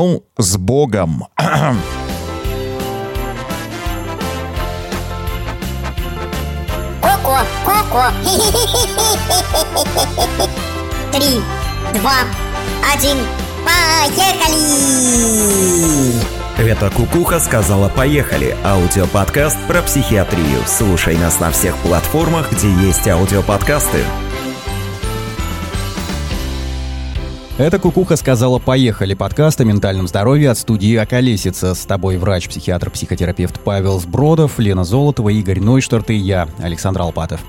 Ну, 0.00 0.22
с 0.38 0.56
Богом. 0.56 1.26
Коко, 7.02 7.38
коко. 7.66 8.04
Три, 11.10 11.42
два, 11.94 12.14
один, 12.94 13.16
поехали! 13.66 14.54
Это 16.58 16.90
«Кукуха» 16.90 17.40
сказала 17.40 17.88
«Поехали»– 17.88 18.56
аудиоподкаст 18.64 19.58
про 19.66 19.82
психиатрию. 19.82 20.62
Слушай 20.68 21.16
нас 21.16 21.40
на 21.40 21.50
всех 21.50 21.76
платформах, 21.78 22.52
где 22.52 22.70
есть 22.70 23.08
аудиоподкасты. 23.08 24.04
Это 27.58 27.80
«Кукуха» 27.80 28.14
сказала 28.14 28.60
«Поехали» 28.60 29.14
подкаст 29.14 29.60
о 29.60 29.64
ментальном 29.64 30.06
здоровье 30.06 30.50
от 30.50 30.58
студии 30.58 30.94
«Околесица». 30.94 31.74
С 31.74 31.86
тобой 31.86 32.16
врач, 32.16 32.48
психиатр, 32.48 32.88
психотерапевт 32.88 33.58
Павел 33.58 33.98
Сбродов, 33.98 34.60
Лена 34.60 34.84
Золотова, 34.84 35.30
Игорь 35.30 35.58
Нойштарт 35.58 36.08
и 36.10 36.14
я, 36.14 36.48
Александр 36.60 37.00
Алпатов. 37.00 37.40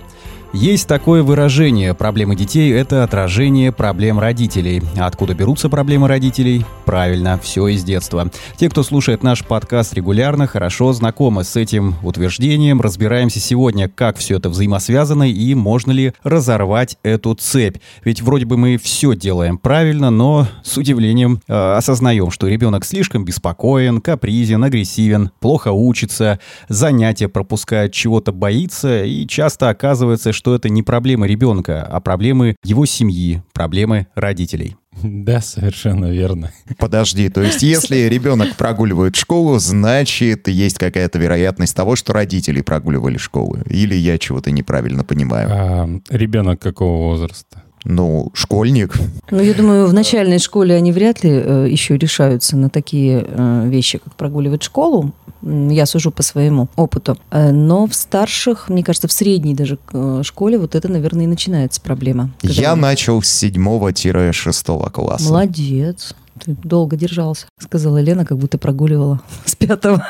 Есть 0.51 0.87
такое 0.87 1.21
выражение 1.21 1.93
«проблемы 1.93 2.35
детей– 2.35 2.71
это 2.73 3.03
отражение 3.03 3.71
проблем 3.71 4.19
родителей». 4.19 4.81
Откуда 4.97 5.35
берутся 5.35 5.69
проблемы 5.69 6.07
родителей? 6.07 6.65
Правильно, 6.85 7.37
все 7.37 7.67
из 7.67 7.83
детства. 7.83 8.31
Те, 8.57 8.67
кто 8.67 8.81
слушает 8.81 9.21
наш 9.21 9.45
подкаст 9.45 9.93
регулярно, 9.93 10.47
хорошо 10.47 10.91
знакомы 10.91 11.43
с 11.43 11.55
этим 11.55 11.97
утверждением. 12.01 12.81
Разбираемся 12.81 13.39
сегодня, 13.39 13.87
как 13.89 14.17
все 14.17 14.37
это 14.37 14.49
взаимосвязано 14.49 15.29
и 15.31 15.53
можно 15.53 15.91
ли 15.91 16.13
разорвать 16.23 16.97
эту 17.03 17.35
цепь. 17.35 17.77
Ведь 18.03 18.23
вроде 18.23 18.45
бы 18.45 18.57
мы 18.57 18.77
все 18.77 19.15
делаем 19.15 19.59
правильно, 19.59 20.09
но 20.09 20.47
с 20.63 20.77
удивлением 20.77 21.41
э, 21.47 21.53
осознаем, 21.53 22.31
что 22.31 22.47
ребенок 22.47 22.85
слишком 22.85 23.23
беспокоен, 23.23 24.01
капризен, 24.01 24.63
агрессивен, 24.63 25.29
плохо 25.39 25.71
учится, 25.71 26.39
занятия 26.69 27.27
пропускает, 27.27 27.93
чего-то 27.93 28.31
боится 28.31 29.03
и 29.03 29.27
часто 29.27 29.69
оказывается, 29.69 30.33
что 30.39 30.55
это 30.55 30.69
не 30.69 30.83
проблемы 30.83 31.27
ребенка, 31.27 31.83
а 31.83 31.99
проблемы 31.99 32.55
его 32.63 32.85
семьи, 32.85 33.43
проблемы 33.51 34.07
родителей. 34.15 34.77
Да, 35.03 35.41
совершенно 35.41 36.05
верно. 36.05 36.53
Подожди, 36.77 37.27
то 37.27 37.41
есть 37.41 37.61
если 37.61 37.97
ребенок 38.07 38.55
прогуливает 38.55 39.17
школу, 39.17 39.59
значит, 39.59 40.47
есть 40.47 40.77
какая-то 40.77 41.19
вероятность 41.19 41.75
того, 41.75 41.97
что 41.97 42.13
родители 42.13 42.61
прогуливали 42.61 43.17
школу. 43.17 43.57
Или 43.65 43.95
я 43.95 44.17
чего-то 44.17 44.49
неправильно 44.51 45.03
понимаю? 45.03 45.49
А, 45.51 45.89
ребенок 46.09 46.61
какого 46.61 47.09
возраста? 47.09 47.63
Ну, 47.85 48.31
школьник. 48.33 48.95
Ну, 49.31 49.41
я 49.41 49.53
думаю, 49.53 49.87
в 49.87 49.93
начальной 49.93 50.39
школе 50.39 50.75
они 50.75 50.91
вряд 50.91 51.23
ли 51.23 51.31
э, 51.31 51.67
еще 51.69 51.97
решаются 51.97 52.57
на 52.57 52.69
такие 52.69 53.25
э, 53.27 53.67
вещи, 53.67 53.99
как 53.99 54.15
прогуливать 54.15 54.63
школу. 54.63 55.13
Я 55.41 55.85
сужу 55.85 56.11
по 56.11 56.21
своему 56.21 56.67
опыту. 56.75 57.17
Э, 57.31 57.51
но 57.51 57.87
в 57.87 57.95
старших, 57.95 58.69
мне 58.69 58.83
кажется, 58.83 59.07
в 59.07 59.11
средней 59.11 59.53
даже 59.53 59.79
э, 59.93 60.21
школе 60.23 60.57
вот 60.57 60.75
это, 60.75 60.89
наверное, 60.89 61.23
и 61.23 61.27
начинается 61.27 61.79
проблема. 61.79 62.31
Я 62.41 62.75
мы... 62.75 62.81
начал 62.83 63.21
с 63.21 63.29
седьмого-шестого 63.29 64.89
класса. 64.89 65.29
Молодец. 65.29 66.15
Ты 66.43 66.55
долго 66.63 66.95
держался, 66.95 67.47
сказала 67.59 67.99
Лена, 67.99 68.25
как 68.25 68.37
будто 68.37 68.57
прогуливала 68.57 69.21
с 69.45 69.55
пятого. 69.55 70.05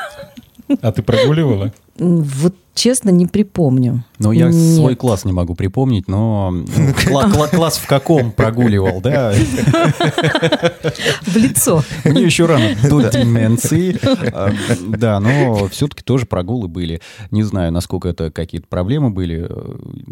А 0.80 0.92
ты 0.92 1.02
прогуливала? 1.02 1.72
Вот 1.98 2.54
честно, 2.74 3.10
не 3.10 3.26
припомню. 3.26 4.04
Ну, 4.18 4.32
я 4.32 4.48
Нет. 4.48 4.76
свой 4.76 4.96
класс 4.96 5.24
не 5.24 5.32
могу 5.32 5.54
припомнить, 5.54 6.06
но 6.06 6.50
ну, 6.52 6.92
класс 7.50 7.78
в 7.78 7.86
каком 7.86 8.32
прогуливал, 8.32 9.00
да? 9.00 9.32
В 11.22 11.36
лицо. 11.36 11.82
Мне 12.04 12.22
еще 12.22 12.44
рано 12.44 12.76
до 12.88 13.08
деменции. 13.10 13.98
А, 14.32 14.52
да, 14.86 15.20
но 15.20 15.68
все-таки 15.68 16.02
тоже 16.02 16.26
прогулы 16.26 16.68
были. 16.68 17.00
Не 17.30 17.42
знаю, 17.44 17.72
насколько 17.72 18.08
это 18.08 18.30
какие-то 18.30 18.66
проблемы 18.68 19.08
были. 19.10 19.48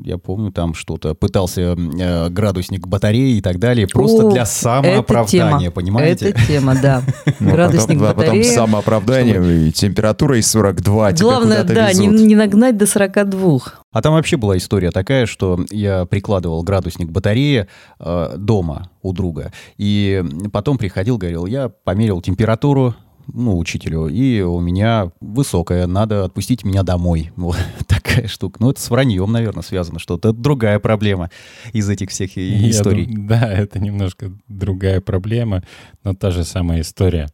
Я 0.04 0.16
помню, 0.16 0.52
там 0.52 0.72
что-то 0.72 1.14
пытался 1.14 1.76
э, 1.76 2.28
градусник 2.30 2.86
батареи 2.86 3.36
и 3.36 3.42
так 3.42 3.58
далее, 3.58 3.86
просто 3.86 4.30
для 4.30 4.46
самооправдания, 4.46 5.70
понимаете? 5.70 6.30
Это 6.30 6.46
тема, 6.46 6.74
да. 6.80 7.02
Ну, 7.40 7.52
градусник 7.52 8.00
батареи. 8.00 8.42
Потом 8.42 8.54
самооправдание 8.54 9.70
температура 9.70 10.38
из 10.38 10.50
42. 10.50 11.12
Главное, 11.12 11.62
да, 11.62 11.92
не 11.92 12.34
нагнать 12.48 12.76
до 12.76 12.86
42. 12.86 13.58
А 13.92 14.02
там 14.02 14.14
вообще 14.14 14.36
была 14.36 14.56
история 14.56 14.90
такая, 14.90 15.26
что 15.26 15.64
я 15.70 16.06
прикладывал 16.06 16.62
градусник 16.62 17.10
батареи 17.10 17.68
э, 18.00 18.34
дома 18.38 18.90
у 19.02 19.12
друга, 19.12 19.52
и 19.76 20.24
потом 20.52 20.78
приходил, 20.78 21.18
говорил, 21.18 21.46
я 21.46 21.68
померил 21.68 22.22
температуру, 22.22 22.94
ну, 23.30 23.58
учителю, 23.58 24.06
и 24.06 24.40
у 24.40 24.58
меня 24.60 25.10
высокая, 25.20 25.86
надо 25.86 26.24
отпустить 26.24 26.64
меня 26.64 26.82
домой. 26.82 27.30
Вот 27.36 27.56
такая 27.86 28.26
штука. 28.26 28.56
Ну, 28.60 28.70
это 28.70 28.80
с 28.80 28.88
враньем, 28.90 29.30
наверное, 29.30 29.62
связано, 29.62 29.98
что 29.98 30.16
это 30.16 30.32
другая 30.32 30.78
проблема 30.78 31.30
из 31.72 31.88
этих 31.90 32.08
всех 32.10 32.38
историй. 32.38 33.04
Думаю, 33.04 33.28
да, 33.28 33.52
это 33.52 33.78
немножко 33.78 34.32
другая 34.48 35.02
проблема, 35.02 35.62
но 36.04 36.14
та 36.14 36.30
же 36.30 36.44
самая 36.44 36.80
история. 36.80 37.28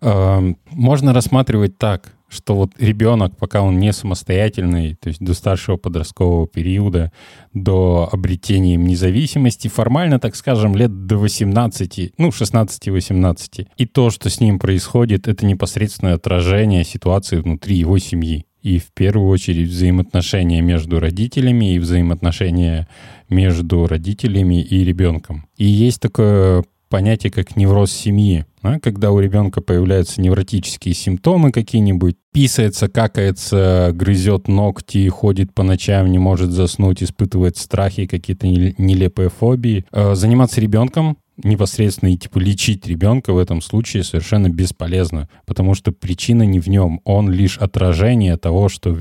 Эм, 0.00 0.56
можно 0.70 1.12
рассматривать 1.12 1.76
так, 1.78 2.12
что 2.32 2.56
вот 2.56 2.72
ребенок, 2.78 3.36
пока 3.36 3.62
он 3.62 3.78
не 3.78 3.92
самостоятельный, 3.92 4.94
то 4.94 5.08
есть 5.08 5.20
до 5.20 5.34
старшего 5.34 5.76
подросткового 5.76 6.46
периода, 6.46 7.12
до 7.52 8.08
обретения 8.10 8.74
им 8.74 8.86
независимости, 8.86 9.68
формально, 9.68 10.18
так 10.18 10.34
скажем, 10.34 10.74
лет 10.74 11.06
до 11.06 11.18
18, 11.18 12.14
ну, 12.16 12.28
16-18. 12.28 13.68
И 13.76 13.86
то, 13.86 14.10
что 14.10 14.30
с 14.30 14.40
ним 14.40 14.58
происходит, 14.58 15.28
это 15.28 15.44
непосредственное 15.44 16.14
отражение 16.14 16.84
ситуации 16.84 17.36
внутри 17.36 17.76
его 17.76 17.98
семьи. 17.98 18.46
И 18.62 18.78
в 18.78 18.92
первую 18.92 19.28
очередь 19.28 19.68
взаимоотношения 19.68 20.60
между 20.60 21.00
родителями 21.00 21.74
и 21.74 21.78
взаимоотношения 21.80 22.88
между 23.28 23.86
родителями 23.88 24.62
и 24.62 24.84
ребенком. 24.84 25.46
И 25.56 25.64
есть 25.64 26.00
такое 26.00 26.64
понятие, 26.92 27.32
как 27.32 27.56
невроз 27.56 27.90
семьи. 27.90 28.44
Да? 28.62 28.78
Когда 28.78 29.12
у 29.12 29.18
ребенка 29.18 29.62
появляются 29.62 30.20
невротические 30.20 30.94
симптомы 30.94 31.50
какие-нибудь, 31.50 32.16
писается, 32.34 32.88
какается, 32.88 33.92
грызет 33.94 34.46
ногти, 34.46 35.08
ходит 35.08 35.54
по 35.54 35.62
ночам, 35.62 36.12
не 36.12 36.18
может 36.18 36.50
заснуть, 36.50 37.02
испытывает 37.02 37.56
страхи, 37.56 38.06
какие-то 38.06 38.46
нелепые 38.46 39.30
фобии. 39.30 39.86
Э, 39.90 40.14
заниматься 40.14 40.60
ребенком 40.60 41.16
непосредственно 41.42 42.12
и 42.12 42.18
типа 42.18 42.38
лечить 42.38 42.86
ребенка 42.86 43.32
в 43.32 43.38
этом 43.38 43.62
случае 43.62 44.04
совершенно 44.04 44.50
бесполезно, 44.50 45.30
потому 45.46 45.74
что 45.74 45.92
причина 45.92 46.42
не 46.42 46.60
в 46.60 46.68
нем, 46.68 47.00
он 47.04 47.30
лишь 47.30 47.56
отражение 47.56 48.36
того, 48.36 48.68
что 48.68 48.98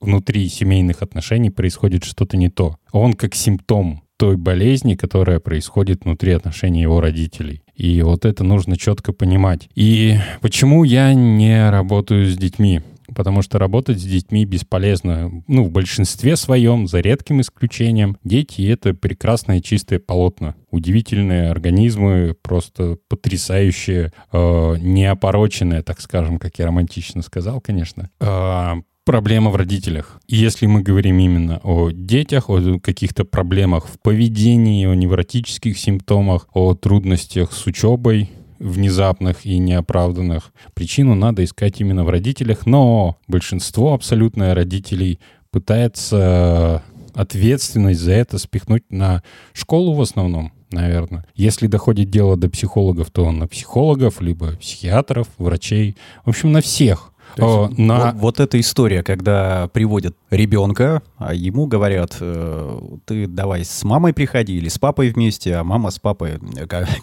внутри 0.00 0.48
семейных 0.48 1.02
отношений 1.02 1.50
происходит 1.50 2.04
что-то 2.04 2.38
не 2.38 2.48
то. 2.48 2.78
Он 2.90 3.12
как 3.12 3.34
симптом 3.34 4.03
той 4.24 4.38
болезни, 4.38 4.94
которая 4.94 5.38
происходит 5.38 6.06
внутри 6.06 6.32
отношений 6.32 6.80
его 6.80 6.98
родителей. 6.98 7.60
И 7.74 8.00
вот 8.00 8.24
это 8.24 8.42
нужно 8.42 8.78
четко 8.78 9.12
понимать. 9.12 9.68
И 9.74 10.16
почему 10.40 10.82
я 10.82 11.12
не 11.12 11.68
работаю 11.68 12.26
с 12.26 12.34
детьми? 12.34 12.80
Потому 13.14 13.42
что 13.42 13.58
работать 13.58 14.00
с 14.00 14.02
детьми 14.02 14.46
бесполезно. 14.46 15.30
Ну, 15.46 15.64
в 15.64 15.70
большинстве 15.70 16.36
своем, 16.36 16.86
за 16.86 17.00
редким 17.00 17.42
исключением, 17.42 18.16
дети— 18.24 18.62
это 18.66 18.94
прекрасное 18.94 19.60
чистое 19.60 19.98
полотно. 19.98 20.54
Удивительные 20.70 21.50
организмы, 21.50 22.34
просто 22.40 22.96
потрясающие, 23.10 24.10
э, 24.32 24.76
неопороченные, 24.80 25.82
так 25.82 26.00
скажем, 26.00 26.38
как 26.38 26.58
я 26.58 26.64
романтично 26.64 27.20
сказал, 27.20 27.60
конечно. 27.60 28.08
Э, 28.20 28.76
проблема 29.04 29.50
в 29.50 29.56
родителях. 29.56 30.20
Если 30.26 30.66
мы 30.66 30.82
говорим 30.82 31.18
именно 31.18 31.60
о 31.62 31.90
детях, 31.90 32.48
о 32.48 32.78
каких-то 32.80 33.24
проблемах 33.24 33.86
в 33.86 33.98
поведении, 34.00 34.86
о 34.86 34.94
невротических 34.94 35.78
симптомах, 35.78 36.48
о 36.52 36.74
трудностях 36.74 37.52
с 37.52 37.66
учебой, 37.66 38.30
внезапных 38.58 39.44
и 39.44 39.58
неоправданных. 39.58 40.52
Причину 40.74 41.14
надо 41.14 41.44
искать 41.44 41.80
именно 41.80 42.04
в 42.04 42.08
родителях, 42.08 42.66
но 42.66 43.18
большинство 43.28 43.92
абсолютно 43.92 44.54
родителей 44.54 45.18
пытается 45.50 46.82
ответственность 47.14 48.00
за 48.00 48.12
это 48.12 48.38
спихнуть 48.38 48.84
на 48.90 49.22
школу 49.52 49.92
в 49.92 50.00
основном 50.00 50.52
наверное. 50.74 51.24
Если 51.34 51.68
доходит 51.68 52.10
дело 52.10 52.36
до 52.36 52.50
психологов, 52.50 53.10
то 53.10 53.30
на 53.30 53.46
психологов, 53.46 54.20
либо 54.20 54.56
психиатров, 54.56 55.28
врачей, 55.38 55.96
в 56.24 56.30
общем, 56.30 56.52
на 56.52 56.60
всех. 56.60 57.13
О, 57.38 57.68
на... 57.76 58.12
вот, 58.12 58.14
вот 58.14 58.40
эта 58.40 58.60
история, 58.60 59.02
когда 59.02 59.68
приводят 59.72 60.16
ребенка, 60.30 61.02
а 61.16 61.34
ему 61.34 61.66
говорят, 61.66 62.16
э, 62.20 62.80
ты 63.06 63.26
давай 63.26 63.64
с 63.64 63.82
мамой 63.84 64.12
приходи 64.12 64.56
или 64.56 64.68
с 64.68 64.78
папой 64.78 65.10
вместе, 65.10 65.56
а 65.56 65.64
мама 65.64 65.90
с 65.90 65.98
папой, 65.98 66.38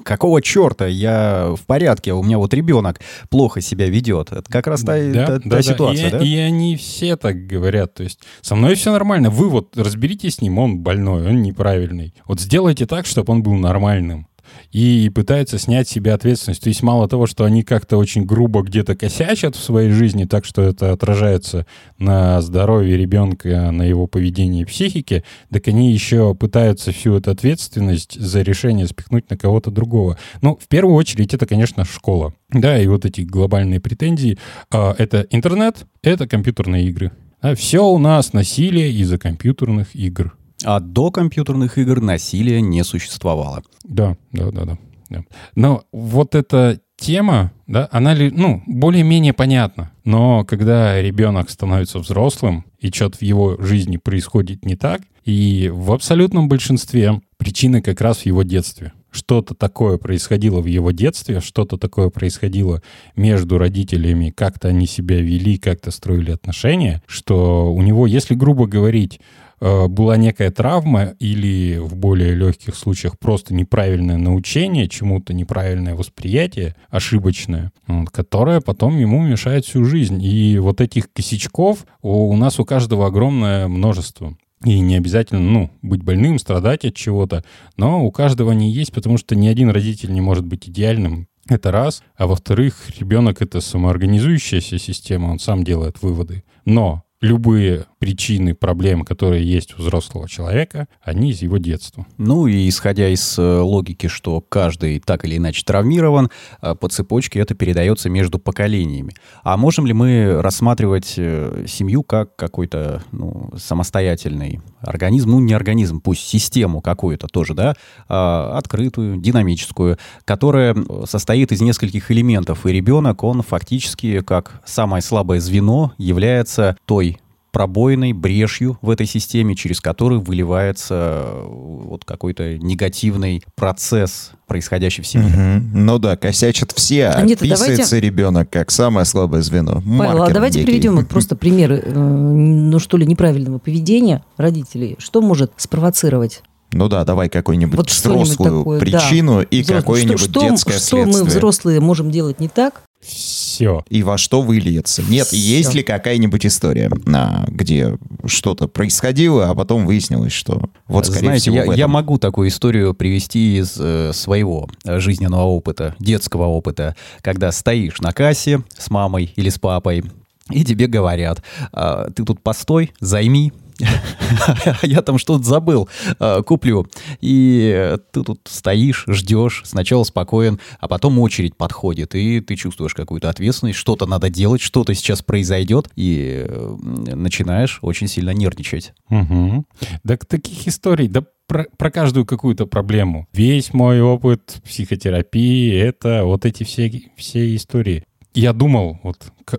какого 0.04 0.42
черта, 0.42 0.88
я 0.88 1.54
в 1.56 1.66
порядке, 1.66 2.14
у 2.14 2.24
меня 2.24 2.38
вот 2.38 2.54
ребенок 2.54 3.02
плохо 3.30 3.62
себя 3.62 3.88
ведет. 3.88 4.32
Это 4.32 4.44
как 4.50 4.68
раз 4.68 4.82
та, 4.82 4.98
да, 4.98 5.26
та, 5.26 5.40
да, 5.40 5.50
та 5.58 5.62
ситуация, 5.62 6.08
и, 6.08 6.12
да? 6.12 6.18
И 6.20 6.38
они 6.38 6.76
все 6.78 7.18
так 7.18 7.46
говорят, 7.46 7.94
то 7.94 8.04
есть 8.04 8.20
со 8.42 8.56
мной 8.56 8.76
все 8.76 8.92
нормально, 8.92 9.30
вы 9.30 9.50
вот 9.50 9.78
разберитесь 9.78 10.36
с 10.36 10.42
ним, 10.42 10.60
он 10.60 10.80
больной, 10.80 11.28
он 11.28 11.42
неправильный. 11.42 12.14
Вот 12.26 12.40
сделайте 12.40 12.86
так, 12.86 13.06
чтобы 13.06 13.34
он 13.34 13.44
был 13.44 13.54
нормальным. 13.54 14.28
И 14.72 15.10
пытаются 15.14 15.58
снять 15.58 15.88
с 15.88 15.92
себя 15.92 16.14
ответственность. 16.14 16.64
То 16.64 16.70
есть 16.70 16.84
мало 16.84 17.08
того, 17.08 17.28
что 17.28 17.44
они 17.44 17.64
как-то 17.64 17.98
очень 17.98 18.26
грубо 18.26 18.62
где-то 18.62 18.96
косячат 18.96 19.56
в 19.56 19.64
своей 19.64 19.90
жизни, 19.92 20.26
так 20.26 20.46
что 20.46 20.62
это 20.62 20.92
отражается 20.92 21.66
на 21.98 22.42
здоровье 22.42 22.98
ребенка, 22.98 23.72
на 23.72 23.84
его 23.84 24.08
поведении 24.08 24.62
и 24.62 24.66
психике, 24.66 25.24
так 25.52 25.68
они 25.68 25.92
еще 25.92 26.36
пытаются 26.36 26.92
всю 26.92 27.16
эту 27.16 27.32
ответственность 27.32 28.20
за 28.20 28.42
решение 28.42 28.88
спихнуть 28.88 29.30
на 29.30 29.38
кого-то 29.38 29.72
другого. 29.72 30.18
Ну, 30.42 30.58
в 30.62 30.68
первую 30.68 30.96
очередь, 30.96 31.34
это, 31.34 31.46
конечно, 31.46 31.86
школа. 31.86 32.34
Да, 32.50 32.80
и 32.80 32.88
вот 32.88 33.06
эти 33.06 33.22
глобальные 33.22 33.80
претензии. 33.80 34.38
А, 34.72 34.94
это 34.98 35.26
интернет, 35.30 35.86
это 36.04 36.28
компьютерные 36.28 36.88
игры. 36.88 37.12
А 37.42 37.56
все 37.56 37.84
у 37.86 37.98
нас 37.98 38.34
насилие 38.34 38.92
из-за 38.92 39.18
компьютерных 39.18 39.96
игр. 39.96 40.36
А 40.64 40.80
до 40.80 41.12
компьютерных 41.12 41.78
игр 41.78 42.02
насилия 42.02 42.62
не 42.62 42.84
существовало. 42.84 43.64
Да, 43.84 44.18
да, 44.32 44.52
да, 44.52 44.66
да. 44.66 44.78
да. 45.10 45.24
Но 45.56 45.84
вот 45.92 46.36
эта 46.36 46.80
тема, 46.98 47.52
да, 47.68 47.90
она 47.92 48.16
ну, 48.16 48.64
более-менее 48.68 49.34
понятна. 49.34 49.92
Но 50.04 50.46
когда 50.46 51.02
ребенок 51.02 51.50
становится 51.50 52.00
взрослым, 52.00 52.66
и 52.80 52.90
что-то 52.90 53.18
в 53.18 53.22
его 53.22 53.58
жизни 53.60 53.98
происходит 53.98 54.66
не 54.66 54.76
так, 54.76 55.02
и 55.24 55.70
в 55.74 55.92
абсолютном 55.92 56.48
большинстве 56.48 57.22
причины 57.38 57.82
как 57.82 58.02
раз 58.02 58.20
в 58.20 58.26
его 58.26 58.44
детстве. 58.44 58.94
Что-то 59.12 59.56
такое 59.56 59.98
происходило 59.98 60.62
в 60.62 60.68
его 60.68 60.92
детстве, 60.92 61.42
что-то 61.42 61.78
такое 61.78 62.10
происходило 62.10 62.82
между 63.16 63.58
родителями, 63.58 64.30
как-то 64.30 64.70
они 64.70 64.88
себя 64.88 65.20
вели, 65.20 65.58
как-то 65.58 65.92
строили 65.92 66.32
отношения, 66.32 67.04
что 67.08 67.74
у 67.74 67.82
него, 67.82 68.08
если 68.08 68.36
грубо 68.36 68.68
говорить, 68.68 69.20
была 69.62 70.18
некая 70.18 70.50
травма 70.52 71.14
или 71.20 71.78
в 71.78 71.96
более 71.96 72.34
легких 72.34 72.76
случаях 72.76 73.20
просто 73.20 73.54
неправильное 73.54 74.18
научение, 74.18 74.90
чему-то 74.90 75.34
неправильное 75.34 75.96
восприятие, 75.96 76.76
ошибочное, 76.90 77.72
которое 78.12 78.60
потом 78.60 78.98
ему 78.98 79.22
мешает 79.22 79.66
всю 79.66 79.86
жизнь. 79.86 80.22
И 80.24 80.58
вот 80.58 80.82
этих 80.82 81.14
косячков 81.14 81.86
у 82.02 82.36
нас 82.36 82.60
у 82.60 82.66
каждого 82.66 83.06
огромное 83.08 83.68
множество. 83.68 84.36
И 84.66 84.80
не 84.80 84.96
обязательно, 84.96 85.42
ну, 85.42 85.72
быть 85.82 86.04
больным, 86.04 86.38
страдать 86.38 86.86
от 86.86 86.96
чего-то, 86.96 87.44
но 87.78 88.06
у 88.06 88.12
каждого 88.12 88.52
они 88.52 88.72
есть, 88.72 88.94
потому 88.94 89.18
что 89.18 89.36
ни 89.36 89.48
один 89.48 89.70
родитель 89.70 90.12
не 90.14 90.22
может 90.22 90.46
быть 90.46 90.70
идеальным. 90.70 91.28
Это 91.50 91.72
раз. 91.72 92.04
А 92.16 92.28
во-вторых, 92.28 92.92
ребенок— 93.00 93.42
это 93.44 93.62
самоорганизующаяся 93.62 94.78
система, 94.78 95.32
он 95.32 95.40
сам 95.40 95.64
делает 95.64 96.02
выводы. 96.04 96.44
Но 96.66 97.04
любые 97.22 97.86
причины 98.00 98.56
проблем, 98.56 99.06
которые 99.06 99.46
есть 99.46 99.76
у 99.78 99.82
взрослого 99.82 100.28
человека, 100.28 100.88
они 101.04 101.30
из 101.30 101.44
его 101.44 101.58
детства. 101.58 102.08
Ну 102.18 102.48
и 102.48 102.68
исходя 102.68 103.08
из 103.08 103.38
э, 103.38 103.60
логики, 103.60 104.08
что 104.08 104.42
каждый 104.42 105.00
так 105.00 105.24
или 105.24 105.38
иначе 105.38 105.64
травмирован, 105.64 106.32
э, 106.64 106.74
по 106.74 106.90
цепочке 106.90 107.40
это 107.40 107.54
передается 107.54 108.10
между 108.10 108.40
поколениями. 108.40 109.14
А 109.44 109.56
можем 109.56 109.86
ли 109.86 109.94
мы 109.94 110.42
рассматривать 110.42 111.14
э, 111.18 111.66
семью 111.68 112.02
как 112.02 112.36
какой-то 112.36 113.04
ну, 113.12 113.52
самостоятельный 113.56 114.62
организм, 114.80 115.30
ну 115.30 115.40
не 115.40 115.54
организм, 115.54 116.02
пусть 116.02 116.28
систему 116.28 116.82
какую-то 116.82 117.28
тоже, 117.28 117.54
да, 117.54 117.76
а, 118.08 118.58
открытую, 118.58 119.18
динамическую, 119.18 120.00
которая 120.26 120.76
состоит 121.06 121.52
из 121.52 121.62
нескольких 121.62 122.10
элементов, 122.10 122.66
и 122.66 122.72
ребенок, 122.72 123.24
он 123.24 123.44
фактически 123.44 124.22
как 124.22 124.62
самое 124.66 125.04
слабое 125.04 125.40
звено 125.40 125.94
является 126.00 126.76
той 126.86 127.11
пробоиной, 127.52 128.14
брешью 128.14 128.78
в 128.82 128.90
этой 128.90 129.06
системе, 129.06 129.56
через 129.56 129.82
которую 129.82 130.22
выливается 130.22 131.24
э, 131.26 131.46
вот 131.48 132.06
какой-то 132.06 132.58
негативный 132.58 133.44
процесс, 133.56 134.32
происходящий 134.48 135.04
в 135.04 135.08
семье. 135.08 135.28
Угу. 135.28 135.66
Ну 135.78 136.00
да, 136.00 136.18
косячат 136.18 136.72
все, 136.72 137.08
а 137.10 137.22
Нет, 137.22 137.42
описывается 137.42 137.92
давайте- 137.92 138.00
ребенок 138.00 138.50
как 138.50 138.72
самое 138.72 139.06
слабое 139.06 139.42
звено. 139.42 139.82
Павел, 139.98 140.24
а 140.24 140.30
давайте 140.30 140.60
некий. 140.60 140.72
приведем 140.72 140.96
вот 140.96 141.08
просто 141.10 141.36
примеры, 141.36 141.82
э, 141.86 141.94
ну 142.00 142.80
что 142.80 142.98
ли, 142.98 143.06
неправильного 143.06 143.60
поведения 143.60 144.24
родителей. 144.38 144.96
Что 145.00 145.22
может 145.22 145.52
спровоцировать? 145.58 146.44
Ну 146.74 146.88
да, 146.88 147.04
давай 147.04 147.28
какую-нибудь 147.28 147.76
Вот 147.76 147.90
взрослую 147.90 148.60
такое, 148.62 148.80
да. 148.80 148.86
причину 148.86 149.42
и 149.42 149.62
Взрослый. 149.62 149.82
какое-нибудь 149.82 150.20
что, 150.22 150.30
что, 150.32 150.50
детское 150.50 150.80
что 150.80 150.98
мы, 150.98 151.04
следствие. 151.04 151.26
взрослые, 151.30 151.80
можем 151.82 152.12
делать 152.12 152.40
не 152.40 152.48
так? 152.48 152.84
Все. 153.02 153.84
И 153.90 154.04
во 154.04 154.18
что 154.18 154.42
выльется. 154.42 155.04
Нет, 155.04 155.28
Всё. 155.28 155.36
есть 155.36 155.74
ли 155.74 155.84
какая-нибудь 155.84 156.46
история, 156.46 156.90
а, 157.14 157.46
где 157.48 157.98
что-то 158.26 158.68
происходило, 158.68 159.50
а 159.50 159.56
потом 159.56 159.86
выяснилось, 159.86 160.32
что 160.32 160.70
вот, 160.88 161.06
скорее 161.06 161.26
Знаете, 161.26 161.52
всего, 161.52 161.56
я, 161.56 161.74
я 161.74 161.88
могу 161.88 162.18
такую 162.18 162.50
историю 162.50 162.94
привести 162.94 163.58
из 163.58 163.76
э, 163.80 164.12
своего 164.14 164.70
э, 164.86 165.00
жизненного 165.00 165.44
опыта, 165.44 165.96
детского 166.00 166.46
опыта, 166.46 166.96
когда 167.22 167.52
стоишь 167.52 168.00
на 168.02 168.14
кассе 168.14 168.64
с 168.78 168.90
мамой 168.90 169.34
или 169.36 169.50
с 169.50 169.58
папой, 169.58 170.04
и 170.50 170.64
тебе 170.64 170.88
говорят, 170.88 171.42
«А, 171.72 172.10
ты 172.12 172.24
тут 172.24 172.42
постой, 172.42 172.92
займи, 173.00 173.54
я 174.82 175.02
там 175.02 175.18
что-то 175.18 175.44
забыл, 175.44 175.90
а, 176.20 176.42
куплю. 176.42 176.88
И 177.20 177.72
э, 177.76 177.98
ты 178.12 178.24
тут 178.24 178.42
стоишь, 178.46 179.06
ждешь, 179.08 179.64
сначала 179.66 180.04
спокоен, 180.04 180.60
а 180.80 180.88
потом 180.88 181.20
очередь 181.20 181.56
подходит, 181.56 182.16
и 182.16 182.40
ты 182.42 182.56
чувствуешь 182.56 182.94
какую-то 182.94 183.30
ответственность, 183.30 183.78
что-то 183.78 184.06
надо 184.06 184.30
делать, 184.30 184.62
что-то 184.62 184.94
сейчас 184.94 185.22
произойдет, 185.22 185.90
и 185.96 186.46
э, 186.48 186.76
начинаешь 186.82 187.80
очень 187.82 188.08
сильно 188.08 188.32
нервничать. 188.32 188.94
Угу. 189.10 189.66
Так 190.06 190.26
таких 190.26 190.68
историй, 190.68 191.08
да 191.08 191.24
про, 191.48 191.66
про 191.78 191.92
каждую 191.92 192.26
какую-то 192.26 192.66
проблему. 192.66 193.28
Весь 193.34 193.74
мой 193.74 194.02
опыт 194.02 194.62
психотерапии— 194.64 195.74
это 195.78 196.24
вот 196.24 196.46
эти 196.46 196.64
все, 196.64 196.90
все 197.18 197.56
истории. 197.56 198.06
Я 198.34 198.54
думал, 198.54 199.00
вот 199.04 199.18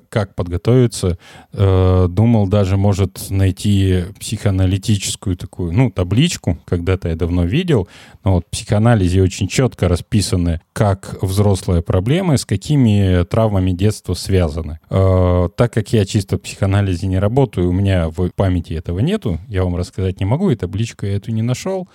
как 0.08 0.34
подготовиться, 0.34 1.18
э, 1.52 2.06
думал 2.08 2.46
даже, 2.46 2.78
может, 2.78 3.30
найти 3.30 4.04
психоаналитическую 4.18 5.36
такую, 5.36 5.72
ну, 5.72 5.90
табличку, 5.90 6.58
когда-то 6.64 7.08
я 7.08 7.16
давно 7.16 7.44
видел, 7.44 7.88
но 8.24 8.34
вот 8.34 8.46
в 8.46 8.50
психоанализе 8.50 9.20
очень 9.20 9.48
четко 9.48 9.88
расписаны, 9.88 10.60
как 10.72 11.18
взрослые 11.20 11.82
проблемы, 11.82 12.38
с 12.38 12.46
какими 12.46 13.24
травмами 13.24 13.72
детства 13.72 14.14
связаны. 14.14 14.78
Э, 14.88 15.48
так 15.54 15.72
как 15.74 15.92
я 15.92 16.06
чисто 16.06 16.38
в 16.38 16.40
психоанализе 16.40 17.06
не 17.06 17.18
работаю, 17.18 17.68
у 17.68 17.72
меня 17.72 18.08
в 18.08 18.30
памяти 18.30 18.72
этого 18.72 19.00
нету, 19.00 19.38
я 19.48 19.64
вам 19.64 19.76
рассказать 19.76 20.18
не 20.20 20.26
могу, 20.26 20.50
и 20.50 20.56
табличку 20.56 21.04
я 21.04 21.16
эту 21.16 21.30
не 21.30 21.42
нашел. 21.42 21.88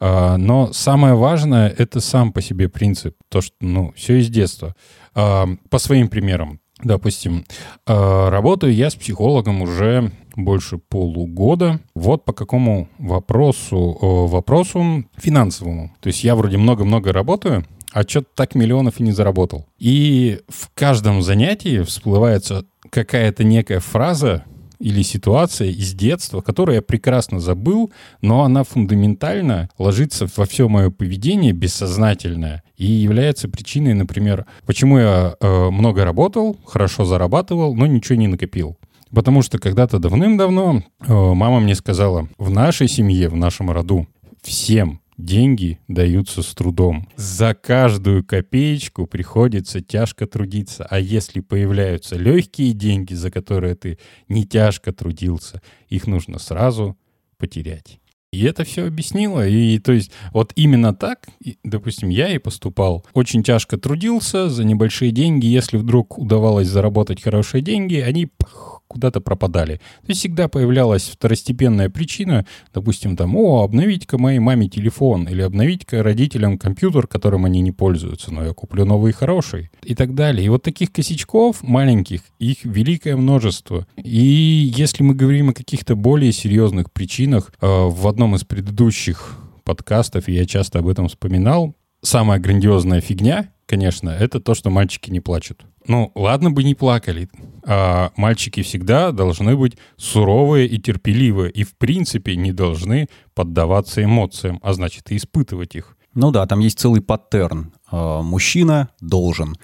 А, 0.00 0.36
Но 0.36 0.72
самое 0.72 1.14
важное— 1.14 1.68
это 1.78 2.00
сам 2.00 2.32
по 2.32 2.40
себе 2.40 2.68
принцип. 2.68 3.16
То, 3.28 3.40
что, 3.40 3.54
ну, 3.60 3.92
все 3.96 4.20
из 4.20 4.28
детства. 4.28 4.74
А, 5.14 5.46
По 5.70 5.78
своим 5.78 6.08
примерам. 6.08 6.60
Допустим, 6.82 7.44
а, 7.86 8.30
работаю 8.30 8.72
я 8.72 8.90
с 8.90 8.94
психологом 8.94 9.62
уже 9.62 10.12
больше 10.36 10.78
полугода. 10.78 11.80
Вот 11.94 12.24
по 12.24 12.32
какому 12.32 12.88
вопросу? 12.98 13.98
Вопросу 14.00 15.04
финансовому. 15.16 15.92
То 16.00 16.06
есть 16.08 16.22
я 16.22 16.36
вроде 16.36 16.56
много-много 16.58 17.12
работаю, 17.12 17.64
а 17.92 18.02
что-то 18.02 18.28
так 18.34 18.54
миллионов 18.54 19.00
и 19.00 19.02
не 19.02 19.10
заработал. 19.10 19.66
И 19.78 20.40
в 20.48 20.70
каждом 20.74 21.22
занятии 21.22 21.82
всплывается 21.82 22.64
какая-то 22.90 23.42
некая 23.42 23.80
фраза, 23.80 24.44
или 24.78 25.02
ситуация 25.02 25.68
из 25.68 25.94
детства, 25.94 26.40
которую 26.40 26.76
я 26.76 26.82
прекрасно 26.82 27.40
забыл, 27.40 27.92
но 28.20 28.44
она 28.44 28.64
фундаментально 28.64 29.68
ложится 29.78 30.28
во 30.36 30.44
все 30.46 30.68
мое 30.68 30.90
поведение 30.90 31.52
бессознательное 31.52 32.62
и 32.76 32.86
является 32.86 33.48
причиной, 33.48 33.94
например, 33.94 34.46
почему 34.66 34.98
я 34.98 35.34
э, 35.40 35.70
много 35.70 36.04
работал, 36.04 36.56
хорошо 36.64 37.04
зарабатывал, 37.04 37.74
но 37.74 37.86
ничего 37.86 38.16
не 38.16 38.28
накопил. 38.28 38.76
Потому 39.10 39.42
что 39.42 39.58
когда-то 39.58 39.98
давным-давно 39.98 40.82
э, 41.00 41.12
мама 41.12 41.60
мне 41.60 41.74
сказала, 41.74 42.28
в 42.38 42.50
нашей 42.50 42.88
семье, 42.88 43.28
в 43.28 43.36
нашем 43.36 43.70
роду 43.70 44.06
всем 44.42 45.00
деньги 45.18 45.80
даются 45.88 46.42
с 46.42 46.54
трудом. 46.54 47.08
За 47.16 47.54
каждую 47.54 48.24
копеечку 48.24 49.06
приходится 49.06 49.82
тяжко 49.82 50.26
трудиться. 50.26 50.86
А 50.88 50.98
если 50.98 51.40
появляются 51.40 52.16
легкие 52.16 52.72
деньги, 52.72 53.14
за 53.14 53.30
которые 53.30 53.74
ты 53.74 53.98
не 54.28 54.46
тяжко 54.46 54.92
трудился, 54.92 55.60
их 55.88 56.06
нужно 56.06 56.38
сразу 56.38 56.96
потерять. 57.36 58.00
И 58.30 58.44
это 58.44 58.64
все 58.64 58.86
объяснило. 58.86 59.46
И 59.46 59.78
то 59.78 59.92
есть 59.92 60.10
вот 60.32 60.52
именно 60.54 60.94
так, 60.94 61.28
допустим, 61.64 62.10
я 62.10 62.28
и 62.28 62.38
поступал. 62.38 63.04
Очень 63.14 63.42
тяжко 63.42 63.78
трудился 63.78 64.50
за 64.50 64.64
небольшие 64.64 65.12
деньги. 65.12 65.46
Если 65.46 65.78
вдруг 65.78 66.18
удавалось 66.18 66.68
заработать 66.68 67.22
хорошие 67.22 67.62
деньги, 67.62 67.96
они 67.96 68.26
пах, 68.26 68.77
куда-то 68.88 69.20
пропадали. 69.20 69.76
То 69.76 70.08
есть 70.08 70.20
всегда 70.20 70.48
появлялась 70.48 71.04
второстепенная 71.04 71.90
причина, 71.90 72.46
допустим, 72.74 73.16
там, 73.16 73.36
о, 73.36 73.62
обновить-ка 73.62 74.18
моей 74.18 74.38
маме 74.38 74.68
телефон, 74.68 75.28
или 75.28 75.42
обновить-ка 75.42 76.02
родителям 76.02 76.58
компьютер, 76.58 77.06
которым 77.06 77.44
они 77.44 77.60
не 77.60 77.70
пользуются, 77.70 78.32
но 78.32 78.44
я 78.44 78.52
куплю 78.52 78.84
новый 78.84 79.12
хороший, 79.12 79.70
и 79.82 79.94
так 79.94 80.14
далее. 80.14 80.46
И 80.46 80.48
вот 80.48 80.62
таких 80.62 80.90
косячков 80.90 81.62
маленьких, 81.62 82.22
их 82.38 82.64
великое 82.64 83.16
множество. 83.16 83.86
И 83.96 84.72
если 84.76 85.02
мы 85.02 85.14
говорим 85.14 85.50
о 85.50 85.54
каких-то 85.54 85.94
более 85.94 86.32
серьезных 86.32 86.90
причинах, 86.90 87.52
э, 87.60 87.66
в 87.66 88.08
одном 88.08 88.34
из 88.34 88.44
предыдущих 88.44 89.38
подкастов, 89.64 90.28
и 90.28 90.32
я 90.32 90.46
часто 90.46 90.78
об 90.78 90.88
этом 90.88 91.08
вспоминал, 91.08 91.74
самая 92.02 92.38
грандиозная 92.38 93.00
фигня, 93.00 93.50
конечно, 93.66 94.10
это 94.10 94.40
то, 94.40 94.54
что 94.54 94.70
мальчики 94.70 95.10
не 95.10 95.20
плачут. 95.20 95.64
Ну, 95.88 96.12
ладно 96.14 96.50
бы 96.50 96.62
не 96.62 96.74
плакали. 96.74 97.28
А 97.66 98.12
мальчики 98.16 98.62
всегда 98.62 99.10
должны 99.10 99.56
быть 99.56 99.76
суровые 99.96 100.68
и 100.68 100.78
терпеливые, 100.78 101.50
и 101.50 101.64
в 101.64 101.76
принципе 101.76 102.36
не 102.36 102.52
должны 102.52 103.08
поддаваться 103.34 104.04
эмоциям, 104.04 104.60
а 104.62 104.74
значит 104.74 105.10
и 105.10 105.16
испытывать 105.16 105.74
их. 105.74 105.97
Ну 106.20 106.32
да, 106.32 106.46
там 106.46 106.58
есть 106.58 106.80
целый 106.80 107.00
паттерн. 107.00 107.72
Э, 107.92 108.22
Мужчина 108.22 108.88
должен. 109.00 109.54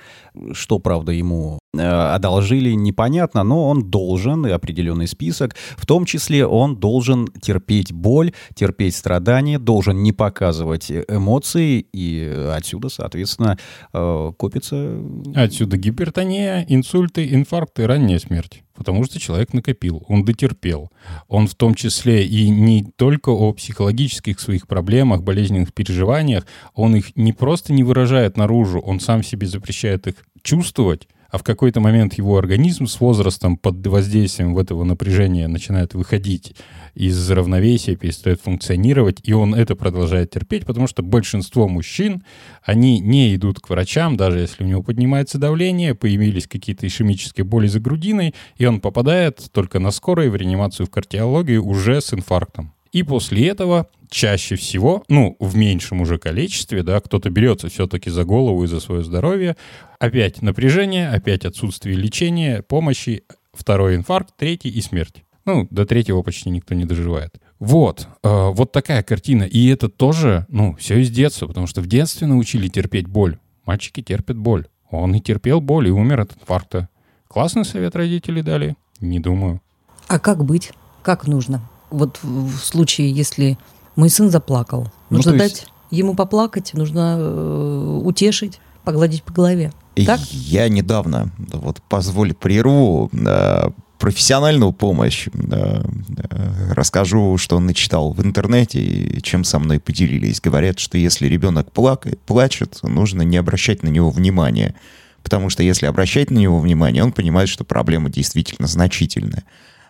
Что, 0.52 0.78
правда, 0.78 1.10
ему 1.10 1.58
э, 1.76 1.80
одолжили, 1.80 2.70
непонятно, 2.74 3.42
но 3.42 3.68
он 3.68 3.90
должен, 3.90 4.46
и 4.46 4.50
определенный 4.50 5.08
список. 5.08 5.56
В 5.76 5.84
том 5.84 6.04
числе 6.04 6.46
он 6.46 6.76
должен 6.76 7.26
терпеть 7.42 7.92
боль, 7.92 8.32
терпеть 8.54 8.94
страдания, 8.94 9.58
должен 9.58 10.04
не 10.04 10.12
показывать 10.12 10.92
эмоции, 10.92 11.84
и 11.92 12.52
отсюда, 12.54 12.88
соответственно, 12.88 13.58
э, 13.92 14.32
копится... 14.38 15.02
Отсюда 15.34 15.76
гипертония, 15.76 16.64
инсульты, 16.68 17.34
инфаркты, 17.34 17.88
ранняя 17.88 18.20
смерть. 18.20 18.63
Потому 18.74 19.04
что 19.04 19.20
человек 19.20 19.52
накопил, 19.52 20.04
он 20.08 20.24
дотерпел. 20.24 20.90
Он 21.28 21.46
в 21.46 21.54
том 21.54 21.74
числе 21.74 22.26
и 22.26 22.48
не 22.48 22.84
только 22.96 23.30
о 23.30 23.52
психологических 23.52 24.40
своих 24.40 24.66
проблемах, 24.66 25.22
болезненных 25.22 25.72
переживаниях, 25.72 26.46
он 26.74 26.96
их 26.96 27.16
не 27.16 27.32
просто 27.32 27.72
не 27.72 27.84
выражает 27.84 28.36
наружу, 28.36 28.80
он 28.80 28.98
сам 28.98 29.22
себе 29.22 29.46
запрещает 29.46 30.06
их 30.08 30.16
чувствовать, 30.42 31.08
а 31.34 31.38
в 31.38 31.42
какой-то 31.42 31.80
момент 31.80 32.14
его 32.14 32.38
организм 32.38 32.86
с 32.86 33.00
возрастом 33.00 33.56
под 33.56 33.84
воздействием 33.84 34.56
этого 34.56 34.84
напряжения 34.84 35.48
начинает 35.48 35.92
выходить 35.94 36.54
из 36.94 37.28
равновесия, 37.28 37.96
перестает 37.96 38.40
функционировать, 38.40 39.18
и 39.24 39.32
он 39.32 39.52
это 39.52 39.74
продолжает 39.74 40.30
терпеть, 40.30 40.64
потому 40.64 40.86
что 40.86 41.02
большинство 41.02 41.66
мужчин, 41.66 42.22
они 42.62 43.00
не 43.00 43.34
идут 43.34 43.58
к 43.58 43.68
врачам, 43.68 44.16
даже 44.16 44.38
если 44.38 44.62
у 44.62 44.66
него 44.68 44.84
поднимается 44.84 45.38
давление, 45.38 45.96
появились 45.96 46.46
какие-то 46.46 46.86
ишемические 46.86 47.42
боли 47.42 47.66
за 47.66 47.80
грудиной, 47.80 48.32
и 48.56 48.66
он 48.66 48.78
попадает 48.78 49.44
только 49.50 49.80
на 49.80 49.90
скорой 49.90 50.28
в 50.28 50.36
реанимацию 50.36 50.86
в 50.86 50.90
кардиологию 50.90 51.64
уже 51.66 52.00
с 52.00 52.14
инфарктом. 52.14 52.72
И 52.94 53.02
после 53.02 53.48
этого 53.48 53.88
чаще 54.08 54.54
всего, 54.54 55.02
ну, 55.08 55.36
в 55.40 55.56
меньшем 55.56 56.00
уже 56.00 56.16
количестве, 56.16 56.84
да, 56.84 57.00
кто-то 57.00 57.28
берется 57.28 57.68
все-таки 57.68 58.08
за 58.08 58.22
голову 58.22 58.62
и 58.62 58.68
за 58.68 58.78
свое 58.78 59.02
здоровье, 59.02 59.56
опять 59.98 60.42
напряжение, 60.42 61.08
опять 61.08 61.44
отсутствие 61.44 61.96
лечения, 61.96 62.62
помощи, 62.62 63.24
второй 63.52 63.96
инфаркт, 63.96 64.34
третий 64.36 64.68
и 64.68 64.80
смерть. 64.80 65.24
Ну, 65.44 65.66
до 65.72 65.86
третьего 65.86 66.22
почти 66.22 66.50
никто 66.50 66.76
не 66.76 66.84
доживает. 66.84 67.34
Вот, 67.58 68.06
э, 68.22 68.50
вот 68.52 68.70
такая 68.70 69.02
картина. 69.02 69.42
И 69.42 69.66
это 69.66 69.88
тоже, 69.88 70.46
ну, 70.48 70.76
все 70.76 71.00
из 71.00 71.10
детства, 71.10 71.48
потому 71.48 71.66
что 71.66 71.80
в 71.80 71.88
детстве 71.88 72.28
научили 72.28 72.68
терпеть 72.68 73.08
боль. 73.08 73.38
Мальчики 73.66 74.02
терпят 74.02 74.36
боль. 74.36 74.68
Он 74.92 75.12
и 75.16 75.20
терпел 75.20 75.60
боль, 75.60 75.88
и 75.88 75.90
умер 75.90 76.20
от 76.20 76.36
инфаркта. 76.36 76.88
Классный 77.26 77.64
совет 77.64 77.96
родители 77.96 78.40
дали? 78.40 78.76
Не 79.00 79.18
думаю. 79.18 79.60
А 80.06 80.20
как 80.20 80.44
быть? 80.44 80.70
Как 81.02 81.26
нужно? 81.26 81.68
Вот 81.90 82.18
в 82.22 82.56
случае, 82.58 83.10
если 83.10 83.58
мой 83.96 84.08
сын 84.10 84.30
заплакал, 84.30 84.90
Ну, 85.10 85.18
нужно 85.18 85.36
дать 85.36 85.50
есть- 85.52 85.66
ему 85.90 86.14
поплакать, 86.14 86.74
нужно 86.74 87.16
э, 87.18 88.00
утешить, 88.04 88.60
погладить 88.84 89.22
по 89.22 89.32
голове. 89.32 89.72
Так? 90.06 90.20
Я 90.30 90.68
недавно, 90.68 91.30
вот 91.52 91.80
позволь 91.88 92.34
прерву, 92.34 93.10
э, 93.12 93.70
профессиональную 93.98 94.72
помощь 94.72 95.28
э, 95.32 95.84
э, 96.30 96.72
расскажу, 96.74 97.38
что 97.38 97.60
начитал 97.60 98.12
в 98.12 98.20
интернете 98.22 98.80
и 98.82 99.22
чем 99.22 99.44
со 99.44 99.58
мной 99.60 99.78
поделились. 99.78 100.40
Говорят, 100.40 100.78
что 100.80 100.98
если 100.98 101.28
ребенок 101.28 101.70
плакает, 101.70 102.20
плачет, 102.22 102.80
нужно 102.82 103.22
не 103.22 103.36
обращать 103.36 103.82
на 103.82 103.88
него 103.88 104.10
внимания. 104.10 104.74
Потому 105.22 105.48
что 105.48 105.62
если 105.62 105.86
обращать 105.86 106.30
на 106.30 106.38
него 106.38 106.58
внимание, 106.58 107.02
он 107.02 107.12
понимает, 107.12 107.48
что 107.48 107.64
проблема 107.64 108.10
действительно 108.10 108.66
значительная. 108.68 109.44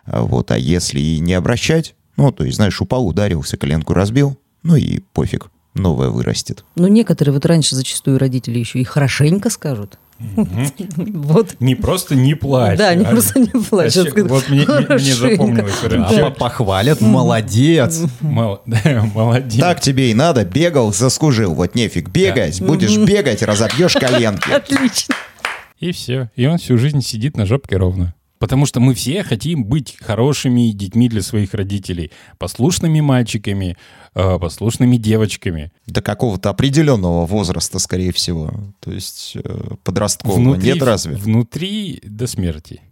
А 0.06 0.22
Вот, 0.22 0.50
а 0.50 0.58
если 0.58 1.00
и 1.00 1.18
не 1.18 1.34
обращать, 1.34 1.94
ну, 2.16 2.30
то 2.30 2.44
есть, 2.44 2.56
знаешь, 2.56 2.80
упал, 2.80 3.06
ударился, 3.06 3.56
коленку 3.56 3.94
разбил, 3.94 4.38
ну 4.62 4.76
и 4.76 5.00
пофиг, 5.12 5.50
новое 5.74 6.08
вырастет. 6.10 6.64
Но 6.76 6.88
некоторые 6.88 7.34
вот 7.34 7.46
раньше 7.46 7.74
зачастую 7.74 8.18
родители 8.18 8.58
еще 8.58 8.80
и 8.80 8.84
хорошенько 8.84 9.50
скажут. 9.50 9.98
Вот. 10.18 11.56
Не 11.60 11.74
просто 11.74 12.14
не 12.14 12.34
плачь. 12.34 12.78
Да, 12.78 12.94
не 12.94 13.04
а- 13.04 13.10
просто 13.10 13.40
не 13.40 13.48
плачь. 13.48 13.96
Вот 13.96 14.48
мне, 14.48 14.64
запомнилось. 14.64 15.74
А 15.82 16.30
похвалят, 16.30 17.00
молодец. 17.00 18.00
Молодец. 18.20 19.60
Так 19.60 19.80
тебе 19.80 20.10
и 20.10 20.14
надо, 20.14 20.44
бегал, 20.44 20.92
заскужил, 20.92 21.54
вот 21.54 21.74
нефиг 21.74 22.10
бегать, 22.10 22.62
будешь 22.62 22.96
бегать, 22.96 23.42
разобьешь 23.42 23.94
коленки. 23.94 24.50
Отлично. 24.54 25.14
И 25.80 25.90
все. 25.92 26.30
И 26.36 26.46
он 26.46 26.58
всю 26.58 26.78
жизнь 26.78 27.02
сидит 27.02 27.36
на 27.36 27.44
жопке 27.44 27.76
ровно. 27.76 28.14
Потому 28.44 28.66
что 28.66 28.78
мы 28.78 28.92
все 28.92 29.22
хотим 29.22 29.64
быть 29.64 29.96
хорошими 29.98 30.72
детьми 30.72 31.08
для 31.08 31.22
своих 31.22 31.54
родителей, 31.54 32.10
послушными 32.36 33.00
мальчиками, 33.00 33.78
э, 34.14 34.38
послушными 34.38 34.98
девочками. 34.98 35.72
До 35.86 36.02
какого-то 36.02 36.50
определенного 36.50 37.24
возраста, 37.24 37.78
скорее 37.78 38.12
всего. 38.12 38.52
То 38.80 38.92
есть 38.92 39.38
э, 39.42 39.76
подросткового 39.82 40.56
нет 40.56 40.82
разве? 40.82 41.16
Внутри 41.16 42.02
до 42.04 42.26
смерти. 42.26 42.82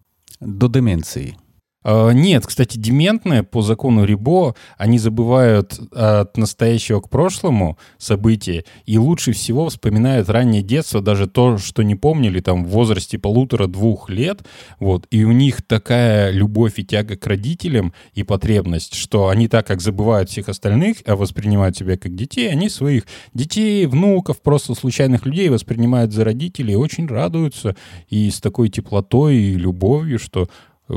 До 0.41 0.69
деменции. 0.69 1.37
А, 1.85 2.11
Нет, 2.11 2.47
кстати, 2.47 2.79
дементные 2.79 3.43
по 3.43 3.63
закону 3.63 4.05
Рибо, 4.05 4.55
они 4.77 4.99
забывают 4.99 5.79
от 5.93 6.37
настоящего 6.37 7.01
к 7.01 7.09
прошлому 7.09 7.79
события 7.99 8.65
и 8.87 8.99
лучше 8.99 9.33
всего 9.33 9.69
вспоминают 9.69 10.29
раннее 10.29 10.63
детство, 10.63 11.01
даже 11.01 11.27
то, 11.27 11.59
что 11.59 11.83
не 11.83 11.95
помнили 11.95 12.41
там 12.41 12.65
в 12.65 12.69
возрасте 12.69 13.19
полутора-двух 13.19 14.11
лет, 14.11 14.41
вот, 14.79 15.07
и 15.11 15.25
у 15.25 15.33
них 15.33 15.63
такая 15.63 16.31
любовь 16.31 16.79
и 16.79 16.85
тяга 16.85 17.17
к 17.17 17.27
родителям 17.27 17.93
и 18.15 18.23
потребность, 18.23 18.95
что 18.95 19.29
они 19.29 19.49
так 19.49 19.67
как 19.67 19.81
забывают 19.81 20.31
всех 20.31 20.49
остальных, 20.49 20.99
а 21.07 21.17
воспринимают 21.17 21.77
себя 21.77 21.97
как 21.97 22.15
детей, 22.15 22.51
они 22.51 22.69
своих 22.69 23.05
детей, 23.35 23.87
внуков, 23.87 24.41
просто 24.41 24.75
случайных 24.75 25.27
людей 25.27 25.49
воспринимают 25.49 26.13
за 26.13 26.25
родителей 26.25 26.77
очень 26.77 27.07
радуются 27.07 27.77
и 28.09 28.31
с 28.31 28.41
такой 28.41 28.69
теплотой 28.69 29.37
и 29.37 29.55
любовью, 29.55 30.19
что 30.19 30.49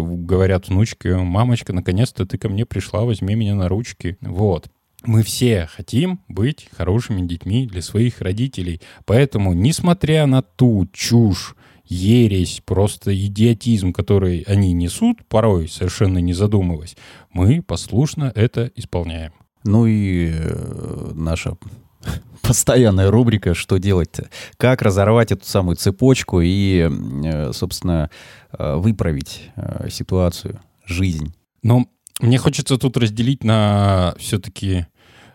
говорят 0.03 0.67
внучки, 0.67 1.07
мамочка, 1.07 1.73
наконец-то 1.73 2.25
ты 2.25 2.37
ко 2.37 2.49
мне 2.49 2.65
пришла, 2.65 3.01
возьми 3.03 3.35
меня 3.35 3.55
на 3.55 3.69
ручки. 3.69 4.17
Вот. 4.21 4.69
Мы 5.03 5.21
все 5.21 5.67
хотим 5.67 6.21
быть 6.27 6.67
хорошими 6.71 7.25
детьми 7.25 7.67
для 7.67 7.81
своих 7.81 8.21
родителей. 8.21 8.81
Поэтому, 9.05 9.53
несмотря 9.53 10.25
на 10.25 10.41
ту 10.41 10.87
чушь, 10.91 11.55
ересь, 11.85 12.61
просто 12.65 13.15
идиотизм, 13.15 13.93
который 13.93 14.41
они 14.41 14.73
несут, 14.73 15.25
порой 15.27 15.67
совершенно 15.67 16.17
не 16.17 16.33
задумываясь, 16.33 16.97
мы 17.31 17.61
послушно 17.61 18.31
это 18.35 18.71
исполняем. 18.75 19.33
Ну 19.63 19.85
и 19.85 20.31
э, 20.33 21.11
наша 21.13 21.57
постоянная 22.41 23.09
рубрика 23.09 23.53
«Что 23.53 23.77
делать-то?». 23.77 24.29
Как 24.57 24.81
разорвать 24.81 25.31
эту 25.31 25.45
самую 25.45 25.75
цепочку 25.75 26.41
и, 26.41 26.89
э, 26.89 27.51
собственно, 27.53 28.09
выправить 28.59 29.51
э, 29.55 29.89
ситуацию, 29.89 30.59
жизнь. 30.85 31.33
Но 31.63 31.85
мне 32.19 32.37
хочется 32.37 32.77
тут 32.77 32.97
разделить 32.97 33.43
на 33.43 34.15
все-таки 34.17 34.87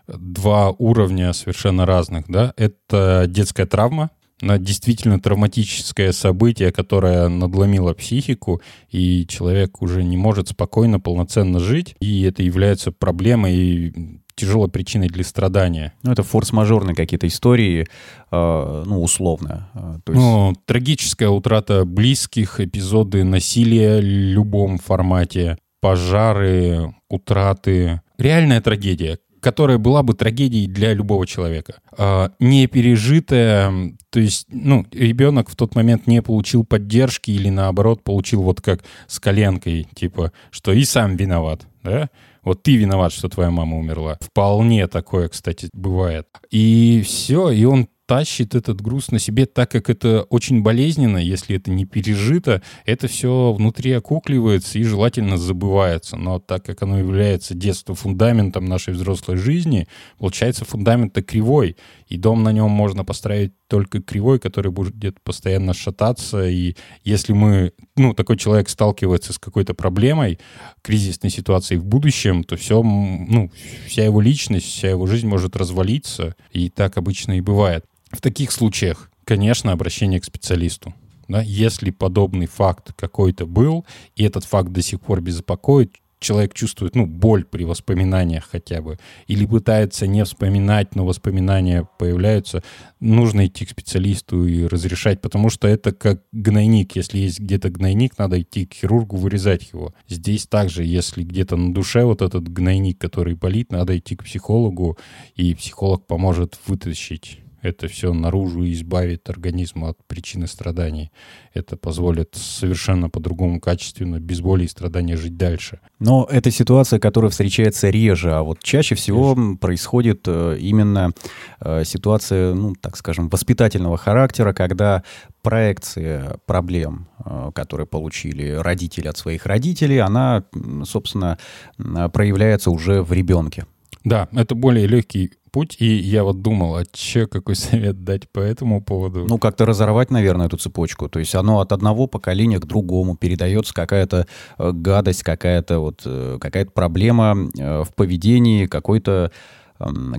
два 0.07 0.71
уровня 0.71 1.33
совершенно 1.33 1.85
разных. 1.85 2.25
Да? 2.27 2.53
Это 2.57 3.25
детская 3.27 3.65
травма, 3.65 4.09
на 4.41 4.57
действительно 4.57 5.19
травматическое 5.19 6.11
событие, 6.11 6.71
которое 6.71 7.27
надломило 7.27 7.93
психику, 7.93 8.61
и 8.89 9.25
человек 9.27 9.81
уже 9.81 10.03
не 10.03 10.17
может 10.17 10.49
спокойно, 10.49 10.99
полноценно 10.99 11.59
жить, 11.59 11.95
и 11.99 12.23
это 12.23 12.41
является 12.41 12.91
проблемой 12.91 13.93
тяжелой 14.41 14.69
причиной 14.69 15.07
для 15.07 15.23
страдания. 15.23 15.93
Ну, 16.03 16.11
это 16.11 16.23
форс-мажорные 16.23 16.95
какие-то 16.95 17.27
истории, 17.27 17.87
э, 18.31 18.83
ну, 18.85 19.01
условно. 19.01 19.69
Э, 19.73 19.99
То 20.03 20.11
есть, 20.11 20.23
Ну, 20.23 20.53
трагическая 20.65 21.29
утрата 21.29 21.85
близких, 21.85 22.59
эпизоды 22.59 23.23
насилия 23.23 23.99
в 23.99 24.03
любом 24.03 24.77
формате, 24.77 25.57
пожары, 25.79 26.93
утраты. 27.09 28.01
Реальная 28.17 28.61
трагедия, 28.61 29.19
которая 29.41 29.77
была 29.77 30.03
бы 30.03 30.13
трагедией 30.13 30.67
для 30.67 30.93
любого 30.93 31.25
человека. 31.27 31.75
А, 31.97 32.31
не 32.39 32.67
пережитая, 32.67 33.93
то 34.09 34.19
есть, 34.19 34.47
ну, 34.49 34.85
ребенок 34.91 35.49
в 35.49 35.55
тот 35.55 35.75
момент 35.75 36.07
не 36.07 36.21
получил 36.21 36.63
поддержки 36.63 37.31
или 37.31 37.49
наоборот 37.49 38.03
получил 38.03 38.43
вот 38.43 38.61
как 38.61 38.83
с 39.07 39.19
коленкой, 39.19 39.87
типа, 39.95 40.31
что 40.51 40.71
и 40.71 40.83
сам 40.83 41.15
виноват, 41.15 41.65
да? 41.83 42.09
Вот 42.43 42.63
ты 42.63 42.75
виноват, 42.75 43.13
что 43.13 43.29
твоя 43.29 43.51
мама 43.51 43.77
умерла. 43.77 44.17
Вполне 44.21 44.87
такое, 44.87 45.29
кстати, 45.29 45.69
бывает. 45.73 46.27
И 46.49 47.03
все, 47.05 47.49
и 47.51 47.63
он 47.65 47.87
тащит 48.11 48.55
этот 48.55 48.81
груз 48.81 49.09
на 49.11 49.19
себе, 49.19 49.45
так 49.45 49.71
как 49.71 49.89
это 49.89 50.23
очень 50.23 50.63
болезненно, 50.63 51.15
если 51.15 51.55
это 51.55 51.71
не 51.71 51.85
пережито, 51.85 52.61
это 52.85 53.07
все 53.07 53.53
внутри 53.53 53.93
окукливается 53.93 54.79
и 54.79 54.83
желательно 54.83 55.37
забывается. 55.37 56.17
Но 56.17 56.39
так 56.39 56.65
как 56.65 56.81
оно 56.81 56.99
является 56.99 57.53
детство 57.53 57.95
фундаментом 57.95 58.65
нашей 58.65 58.93
взрослой 58.95 59.37
жизни, 59.37 59.87
получается 60.17 60.65
фундамент-то 60.65 61.21
кривой. 61.21 61.77
И 62.11 62.17
дом 62.17 62.43
на 62.43 62.51
нем 62.51 62.69
можно 62.69 63.05
построить 63.05 63.53
только 63.67 64.01
кривой, 64.01 64.37
который 64.37 64.69
будет 64.69 65.21
постоянно 65.23 65.73
шататься. 65.73 66.45
И 66.45 66.75
если 67.05 67.31
мы, 67.31 67.71
ну, 67.95 68.13
такой 68.13 68.35
человек 68.35 68.67
сталкивается 68.67 69.31
с 69.31 69.39
какой-то 69.39 69.73
проблемой, 69.73 70.37
кризисной 70.81 71.31
ситуацией 71.31 71.79
в 71.79 71.85
будущем, 71.85 72.43
то 72.43 72.57
все, 72.57 72.83
ну, 72.83 73.49
вся 73.87 74.03
его 74.03 74.19
личность, 74.19 74.65
вся 74.65 74.89
его 74.89 75.07
жизнь 75.07 75.25
может 75.25 75.55
развалиться. 75.55 76.35
И 76.51 76.69
так 76.69 76.97
обычно 76.97 77.37
и 77.37 77.41
бывает. 77.41 77.85
В 78.11 78.19
таких 78.19 78.51
случаях, 78.51 79.09
конечно, 79.23 79.71
обращение 79.71 80.19
к 80.19 80.25
специалисту. 80.25 80.93
Да, 81.29 81.41
если 81.41 81.91
подобный 81.91 82.47
факт 82.47 82.91
какой-то 82.97 83.45
был, 83.45 83.85
и 84.17 84.25
этот 84.25 84.43
факт 84.43 84.73
до 84.73 84.81
сих 84.81 84.99
пор 84.99 85.21
беспокоит, 85.21 85.95
человек 86.21 86.53
чувствует, 86.53 86.95
ну, 86.95 87.05
боль 87.05 87.43
при 87.43 87.65
воспоминаниях 87.65 88.47
хотя 88.49 88.81
бы, 88.81 88.97
или 89.27 89.45
пытается 89.45 90.07
не 90.07 90.23
вспоминать, 90.23 90.95
но 90.95 91.05
воспоминания 91.05 91.87
появляются, 91.97 92.63
нужно 92.99 93.47
идти 93.47 93.65
к 93.65 93.71
специалисту 93.71 94.45
и 94.45 94.65
разрешать, 94.65 95.19
потому 95.19 95.49
что 95.49 95.67
это 95.67 95.91
как 95.91 96.21
гнойник. 96.31 96.95
Если 96.95 97.17
есть 97.17 97.39
где-то 97.39 97.69
гнойник, 97.69 98.17
надо 98.17 98.41
идти 98.41 98.65
к 98.65 98.73
хирургу, 98.73 99.17
вырезать 99.17 99.69
его. 99.73 99.93
Здесь 100.07 100.45
также, 100.45 100.85
если 100.85 101.23
где-то 101.23 101.57
на 101.57 101.73
душе 101.73 102.05
вот 102.05 102.21
этот 102.21 102.47
гнойник, 102.47 102.99
который 102.99 103.33
болит, 103.33 103.71
надо 103.71 103.97
идти 103.97 104.15
к 104.15 104.23
психологу, 104.23 104.97
и 105.35 105.55
психолог 105.55 106.05
поможет 106.05 106.59
вытащить 106.67 107.40
это 107.61 107.87
все 107.87 108.13
наружу 108.13 108.63
и 108.63 108.73
избавит 108.73 109.29
организм 109.29 109.85
от 109.85 109.97
причины 110.07 110.47
страданий. 110.47 111.11
Это 111.53 111.77
позволит 111.77 112.35
совершенно 112.35 113.09
по-другому 113.09 113.59
качественно, 113.59 114.19
без 114.19 114.41
боли 114.41 114.63
и 114.63 114.67
страдания 114.67 115.17
жить 115.17 115.37
дальше. 115.37 115.79
Но 115.99 116.27
это 116.29 116.49
ситуация, 116.51 116.99
которая 116.99 117.29
встречается 117.29 117.89
реже, 117.89 118.33
а 118.33 118.41
вот 118.41 118.63
чаще 118.63 118.95
всего 118.95 119.35
реже. 119.35 119.57
происходит 119.57 120.23
э, 120.27 120.57
именно 120.59 121.11
э, 121.59 121.83
ситуация, 121.85 122.53
ну, 122.53 122.73
так 122.79 122.97
скажем, 122.97 123.29
воспитательного 123.29 123.97
характера, 123.97 124.53
когда 124.53 125.03
проекция 125.41 126.37
проблем, 126.45 127.07
э, 127.23 127.51
которые 127.53 127.85
получили 127.85 128.49
родители 128.49 129.07
от 129.07 129.17
своих 129.17 129.45
родителей, 129.45 129.99
она, 129.99 130.43
собственно, 130.83 131.37
проявляется 131.77 132.71
уже 132.71 133.03
в 133.03 133.13
ребенке. 133.13 133.65
Да, 134.03 134.27
это 134.31 134.55
более 134.55 134.87
легкий 134.87 135.31
путь, 135.51 135.75
и 135.79 135.85
я 135.85 136.23
вот 136.23 136.41
думал, 136.41 136.75
а 136.75 136.83
че, 136.91 137.27
какой 137.27 137.55
совет 137.55 138.03
дать 138.03 138.29
по 138.29 138.39
этому 138.39 138.81
поводу? 138.81 139.25
Ну, 139.27 139.37
как-то 139.37 139.65
разорвать, 139.65 140.11
наверное, 140.11 140.47
эту 140.47 140.57
цепочку. 140.57 141.09
То 141.09 141.19
есть 141.19 141.35
оно 141.35 141.59
от 141.59 141.71
одного 141.71 142.07
поколения 142.07 142.59
к 142.59 142.65
другому 142.65 143.15
передается 143.15 143.73
какая-то 143.73 144.27
э, 144.57 144.71
гадость, 144.71 145.23
какая-то 145.23 145.79
вот, 145.79 146.01
э, 146.05 146.37
какая-то 146.39 146.71
проблема 146.71 147.37
э, 147.57 147.83
в 147.83 147.93
поведении, 147.95 148.65
какое-то 148.65 149.31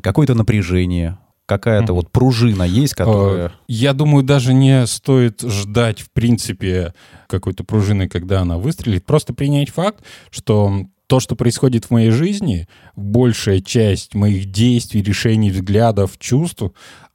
какое 0.02 0.26
напряжение, 0.34 1.18
какая-то 1.46 1.92
mm-hmm. 1.92 1.96
вот 1.96 2.10
пружина 2.10 2.64
есть, 2.64 2.94
которая... 2.94 3.52
Я 3.68 3.92
думаю, 3.92 4.24
даже 4.24 4.54
не 4.54 4.86
стоит 4.86 5.40
ждать, 5.42 6.00
в 6.00 6.10
принципе, 6.10 6.94
какой-то 7.28 7.62
пружины, 7.62 8.08
когда 8.08 8.40
она 8.40 8.58
выстрелит. 8.58 9.04
Просто 9.04 9.34
принять 9.34 9.70
факт, 9.70 10.04
что 10.30 10.86
то, 11.12 11.20
что 11.20 11.36
происходит 11.36 11.84
в 11.84 11.90
моей 11.90 12.08
жизни, 12.08 12.66
большая 12.96 13.60
часть 13.60 14.14
моих 14.14 14.50
действий, 14.50 15.02
решений, 15.02 15.50
взглядов, 15.50 16.16
чувств, 16.18 16.62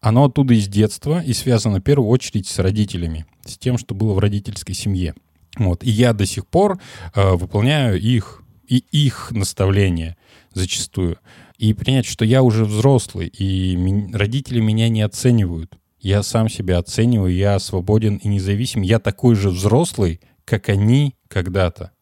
оно 0.01 0.25
оттуда 0.25 0.53
из 0.53 0.67
детства 0.67 1.19
и 1.19 1.33
связано 1.33 1.79
в 1.79 1.81
первую 1.81 2.07
очередь 2.07 2.45
с 2.45 2.59
родителями, 2.59 3.25
с 3.43 3.57
тем, 3.57 3.79
что 3.79 3.95
было 3.95 4.13
в 4.13 4.19
родительской 4.19 4.75
семье. 4.75 5.15
Вот. 5.57 5.83
И 5.83 5.89
я 5.89 6.13
до 6.13 6.27
сих 6.27 6.45
пор 6.45 6.79
э, 7.15 7.31
выполняю 7.31 7.99
их 7.99 8.43
и 8.67 8.83
их 8.91 9.31
наставления 9.31 10.15
зачастую. 10.53 11.17
И 11.57 11.73
принять, 11.73 12.05
что 12.05 12.23
я 12.23 12.43
уже 12.43 12.65
взрослый, 12.65 13.25
и 13.25 13.75
ми- 13.75 14.13
родители 14.13 14.59
меня 14.59 14.89
не 14.89 15.01
оценивают. 15.01 15.75
Я 15.99 16.21
сам 16.21 16.49
себя 16.49 16.77
оцениваю, 16.77 17.33
я 17.33 17.57
свободен 17.57 18.17
и 18.17 18.27
независим. 18.27 18.83
Я 18.83 18.99
такой 18.99 19.33
же 19.33 19.49
взрослый, 19.49 20.21
как 20.45 20.69
они 20.69 21.15
когда-то 21.29 21.93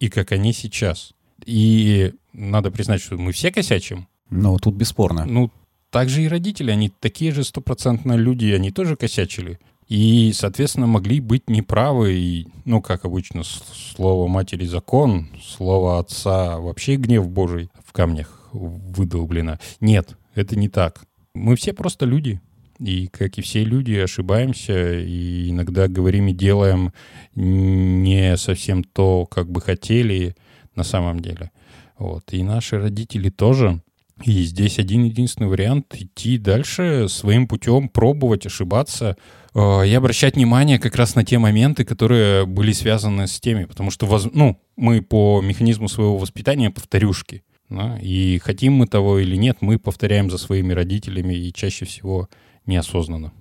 и 0.00 0.08
как 0.08 0.32
они 0.32 0.52
сейчас. 0.52 1.14
И 1.46 2.12
надо 2.32 2.70
признать, 2.70 3.00
что 3.00 3.16
мы 3.16 3.32
все 3.32 3.50
косячим. 3.50 4.06
Ну, 4.30 4.58
тут 4.58 4.74
бесспорно. 4.74 5.24
Ну, 5.24 5.50
также 5.90 6.22
и 6.22 6.28
родители, 6.28 6.70
они 6.70 6.90
такие 7.00 7.32
же 7.32 7.44
стопроцентно 7.44 8.14
люди, 8.14 8.46
они 8.46 8.70
тоже 8.70 8.96
косячили. 8.96 9.58
И, 9.88 10.32
соответственно, 10.34 10.86
могли 10.86 11.20
быть 11.20 11.48
неправы. 11.48 12.14
И, 12.14 12.46
ну, 12.64 12.80
как 12.80 13.04
обычно, 13.04 13.42
слово 13.44 14.26
матери 14.26 14.64
закон, 14.64 15.28
слово 15.42 15.98
отца 15.98 16.58
вообще 16.58 16.96
гнев 16.96 17.28
Божий 17.28 17.70
в 17.84 17.92
камнях 17.92 18.48
выдолблено. 18.52 19.58
Нет, 19.80 20.16
это 20.34 20.56
не 20.56 20.68
так. 20.68 21.04
Мы 21.34 21.56
все 21.56 21.72
просто 21.72 22.06
люди. 22.06 22.40
И, 22.80 23.06
как 23.06 23.38
и 23.38 23.42
все 23.42 23.62
люди, 23.62 23.92
ошибаемся, 23.92 24.98
и 24.98 25.50
иногда 25.50 25.86
говорим 25.86 26.26
и 26.28 26.32
делаем 26.32 26.92
не 27.36 28.36
совсем 28.36 28.82
то, 28.82 29.26
как 29.26 29.48
бы 29.48 29.60
хотели, 29.60 30.34
на 30.76 30.84
самом 30.84 31.20
деле. 31.20 31.50
Вот. 31.98 32.32
И 32.32 32.42
наши 32.42 32.78
родители 32.78 33.30
тоже. 33.30 33.80
И 34.22 34.44
здесь 34.44 34.78
один 34.78 35.04
единственный 35.04 35.48
вариант— 35.48 35.94
идти 35.98 36.38
дальше 36.38 37.08
своим 37.08 37.48
путем, 37.48 37.88
пробовать, 37.88 38.46
ошибаться 38.46 39.16
э, 39.54 39.88
и 39.88 39.92
обращать 39.92 40.36
внимание 40.36 40.78
как 40.78 40.94
раз 40.94 41.16
на 41.16 41.24
те 41.24 41.38
моменты, 41.38 41.84
которые 41.84 42.46
были 42.46 42.72
связаны 42.72 43.26
с 43.26 43.40
теми. 43.40 43.64
Потому 43.64 43.90
что 43.90 44.06
ну, 44.32 44.60
мы 44.76 45.02
по 45.02 45.40
механизму 45.42 45.88
своего 45.88 46.16
воспитания 46.16 46.70
повторюшки. 46.70 47.42
Да? 47.68 47.98
И 48.00 48.38
хотим 48.38 48.74
мы 48.74 48.86
того 48.86 49.18
или 49.18 49.36
нет, 49.36 49.58
мы 49.60 49.78
повторяем 49.78 50.30
за 50.30 50.38
своими 50.38 50.72
родителями 50.72 51.34
и 51.34 51.52
чаще 51.52 51.84
всего 51.84 52.28
неосознанно. 52.66 53.32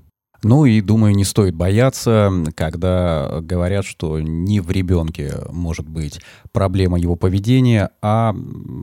Ну 0.43 0.65
и, 0.65 0.81
думаю, 0.81 1.15
не 1.15 1.23
стоит 1.23 1.55
бояться, 1.55 2.31
когда 2.55 3.39
говорят, 3.41 3.85
что 3.85 4.19
не 4.19 4.59
в 4.59 4.69
ребенке 4.71 5.35
может 5.49 5.87
быть 5.87 6.19
проблема 6.51 6.99
его 6.99 7.15
поведения, 7.15 7.91
а 8.01 8.35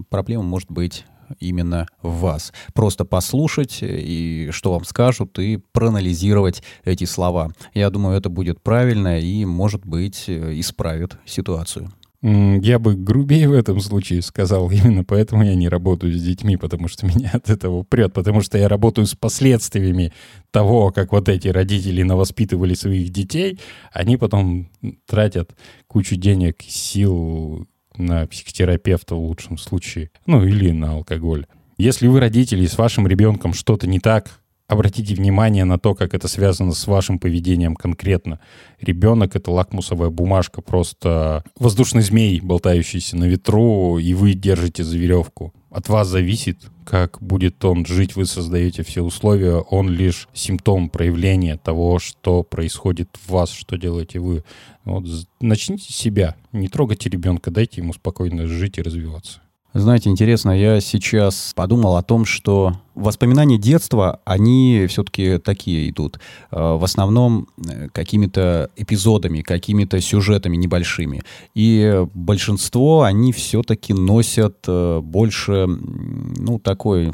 проблема 0.08 0.42
может 0.42 0.70
быть 0.70 1.04
именно 1.38 1.86
в 2.02 2.20
вас. 2.20 2.52
Просто 2.72 3.04
послушать 3.04 3.78
и 3.82 4.48
что 4.52 4.72
вам 4.72 4.84
скажут, 4.84 5.38
и 5.38 5.58
проанализировать 5.72 6.62
эти 6.84 7.04
слова. 7.04 7.52
Я 7.74 7.90
думаю, 7.90 8.16
это 8.16 8.30
будет 8.30 8.60
правильно 8.62 9.20
и, 9.20 9.44
может 9.44 9.84
быть, 9.84 10.28
исправит 10.28 11.18
ситуацию. 11.26 11.92
Я 12.22 12.78
бы 12.78 12.96
грубее 12.96 13.48
в 13.48 13.54
этом 13.54 13.80
случае 13.80 14.20
сказал, 14.20 14.70
именно 14.70 15.04
поэтому 15.04 15.42
я 15.42 15.54
не 15.54 15.68
работаю 15.68 16.12
с 16.12 16.22
детьми, 16.22 16.56
потому 16.56 16.88
что 16.88 17.06
меня 17.14 17.30
от 17.32 17.48
этого 17.48 17.82
прет, 17.82 18.12
потому 18.12 18.42
что 18.42 18.58
я 18.58 18.68
работаю 18.68 19.06
с 19.06 19.14
последствиями 19.14 20.12
того, 20.50 20.90
как 20.90 21.12
вот 21.12 21.28
эти 21.28 21.48
родители 21.48 22.02
навоспитывали 22.02 22.74
своих 22.74 23.10
детей, 23.10 23.58
они 23.92 24.16
потом 24.16 24.68
тратят 25.06 25.56
кучу 25.86 26.16
денег, 26.16 26.62
сил 26.66 27.66
на 27.96 28.26
психотерапевта 28.26 29.14
в 29.14 29.20
лучшем 29.20 29.58
случае, 29.58 30.10
ну 30.26 30.44
или 30.44 30.70
на 30.70 30.92
алкоголь. 30.92 31.46
Если 31.78 32.06
вы 32.08 32.20
родители 32.20 32.66
с 32.66 32.76
вашим 32.76 33.06
ребенком 33.06 33.54
что-то 33.54 33.86
не 33.86 34.00
так, 34.00 34.39
Обратите 34.70 35.16
внимание 35.16 35.64
на 35.64 35.80
то, 35.80 35.96
как 35.96 36.14
это 36.14 36.28
связано 36.28 36.70
с 36.74 36.86
вашим 36.86 37.18
поведением 37.18 37.74
конкретно. 37.74 38.38
Ребенок— 38.80 39.34
это 39.34 39.50
лакмусовая 39.50 40.10
бумажка, 40.10 40.62
просто 40.62 41.42
воздушный 41.58 42.02
змей, 42.02 42.40
болтающийся 42.40 43.16
на 43.16 43.24
ветру, 43.24 43.98
и 43.98 44.14
вы 44.14 44.34
держите 44.34 44.84
за 44.84 44.96
веревку. 44.96 45.52
От 45.70 45.88
вас 45.88 46.06
зависит, 46.06 46.70
как 46.84 47.18
будет 47.20 47.64
он 47.64 47.84
жить, 47.84 48.14
вы 48.14 48.26
создаете 48.26 48.84
все 48.84 49.02
условия, 49.02 49.56
он 49.56 49.88
лишь 49.88 50.28
симптом 50.34 50.88
проявления 50.88 51.56
того, 51.56 51.98
что 51.98 52.44
происходит 52.44 53.08
в 53.26 53.32
вас, 53.32 53.50
что 53.50 53.76
делаете 53.76 54.20
вы. 54.20 54.44
Вот, 54.84 55.04
начните 55.40 55.92
с 55.92 55.96
себя, 55.96 56.36
не 56.52 56.68
трогайте 56.68 57.10
ребенка, 57.10 57.50
дайте 57.50 57.80
ему 57.80 57.92
спокойно 57.92 58.46
жить 58.46 58.78
и 58.78 58.82
развиваться. 58.82 59.40
Знаете, 59.72 60.10
интересно, 60.10 60.50
я 60.50 60.80
сейчас 60.80 61.52
подумал 61.54 61.96
о 61.96 62.02
том, 62.02 62.24
что 62.24 62.72
воспоминания 62.96 63.56
детства, 63.56 64.18
они 64.24 64.86
все-таки 64.88 65.38
такие 65.38 65.88
идут. 65.90 66.18
Э, 66.50 66.74
в 66.74 66.82
основном 66.82 67.46
э, 67.56 67.88
какими-то 67.92 68.70
эпизодами, 68.74 69.42
какими-то 69.42 70.00
сюжетами 70.00 70.56
небольшими. 70.56 71.22
И 71.54 72.04
большинство, 72.14 73.02
они 73.02 73.32
все-таки 73.32 73.94
носят 73.94 74.56
э, 74.66 75.00
больше, 75.00 75.66
ну, 75.68 76.58
такой 76.58 77.12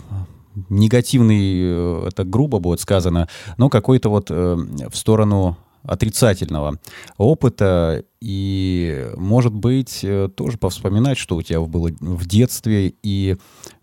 негативный, 0.70 2.08
это 2.08 2.24
грубо 2.24 2.58
будет 2.58 2.80
сказано, 2.80 3.28
но 3.58 3.68
какой-то 3.68 4.08
вот 4.08 4.30
в 4.30 4.94
сторону 4.94 5.58
отрицательного 5.86 6.78
опыта 7.16 8.04
и, 8.20 9.08
может 9.16 9.52
быть, 9.52 10.00
э, 10.02 10.28
тоже 10.34 10.58
повспоминать, 10.58 11.18
что 11.18 11.36
у 11.36 11.42
тебя 11.42 11.60
было 11.60 11.90
в 12.00 12.26
детстве, 12.26 12.94
и, 13.02 13.36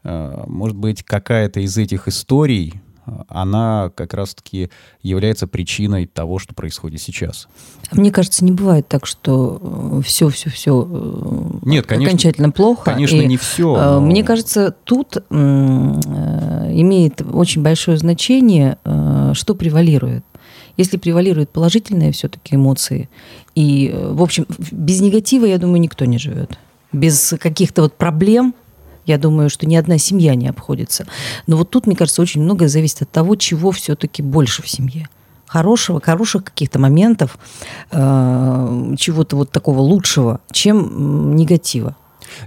э, 0.03 0.43
может 0.47 0.77
быть, 0.77 1.03
какая-то 1.03 1.59
из 1.59 1.77
этих 1.77 2.07
историй, 2.07 2.81
она 3.27 3.91
как 3.95 4.13
раз-таки 4.13 4.69
является 5.01 5.47
причиной 5.47 6.05
того, 6.05 6.39
что 6.39 6.53
происходит 6.53 7.01
сейчас. 7.01 7.47
Мне 7.91 8.11
кажется, 8.11 8.45
не 8.45 8.51
бывает 8.51 8.87
так, 8.87 9.05
что 9.05 10.01
все-все-все 10.05 11.59
Нет, 11.63 11.85
конечно, 11.85 12.09
окончательно 12.09 12.51
плохо. 12.51 12.91
Конечно, 12.91 13.17
и, 13.17 13.25
не 13.25 13.37
все. 13.37 13.75
Но... 13.75 13.99
Мне 14.01 14.23
кажется, 14.23 14.73
тут 14.83 15.17
имеет 16.73 17.21
очень 17.21 17.61
большое 17.61 17.97
значение, 17.97 18.77
э, 18.85 19.31
что 19.33 19.55
превалирует. 19.55 20.23
Если 20.77 20.97
превалируют 20.97 21.49
положительные 21.51 22.12
все-таки 22.12 22.55
эмоции, 22.55 23.09
и, 23.55 23.89
э, 23.93 24.12
в 24.12 24.21
общем, 24.21 24.45
без 24.71 25.01
негатива, 25.01 25.45
я 25.45 25.57
думаю, 25.57 25.79
никто 25.81 26.05
не 26.05 26.17
живет. 26.17 26.57
Без 26.91 27.36
каких-то 27.39 27.83
вот 27.83 27.95
проблем, 27.95 28.55
я 29.05 29.17
думаю, 29.17 29.49
что 29.49 29.67
ни 29.67 29.75
одна 29.75 29.97
семья 29.97 30.36
не 30.36 30.47
обходится. 30.47 31.05
Но 31.45 31.57
вот 31.57 31.69
тут, 31.69 31.86
мне 31.86 31.95
кажется, 31.95 32.21
очень 32.21 32.41
многое 32.41 32.69
зависит 32.69 33.03
от 33.03 33.12
того, 33.12 33.36
чего 33.36 33.71
все-таки 33.71 34.21
больше 34.23 34.63
в 34.63 34.69
семье. 34.69 35.07
Хорошего, 35.45 36.01
хороших 36.01 36.45
каких-то 36.45 36.79
моментов, 36.79 37.38
э, 37.91 38.95
чего-то 38.97 39.36
вот 39.36 39.51
такого 39.51 39.79
лучшего, 39.79 40.39
чем 40.51 41.36
негатива. 41.36 41.95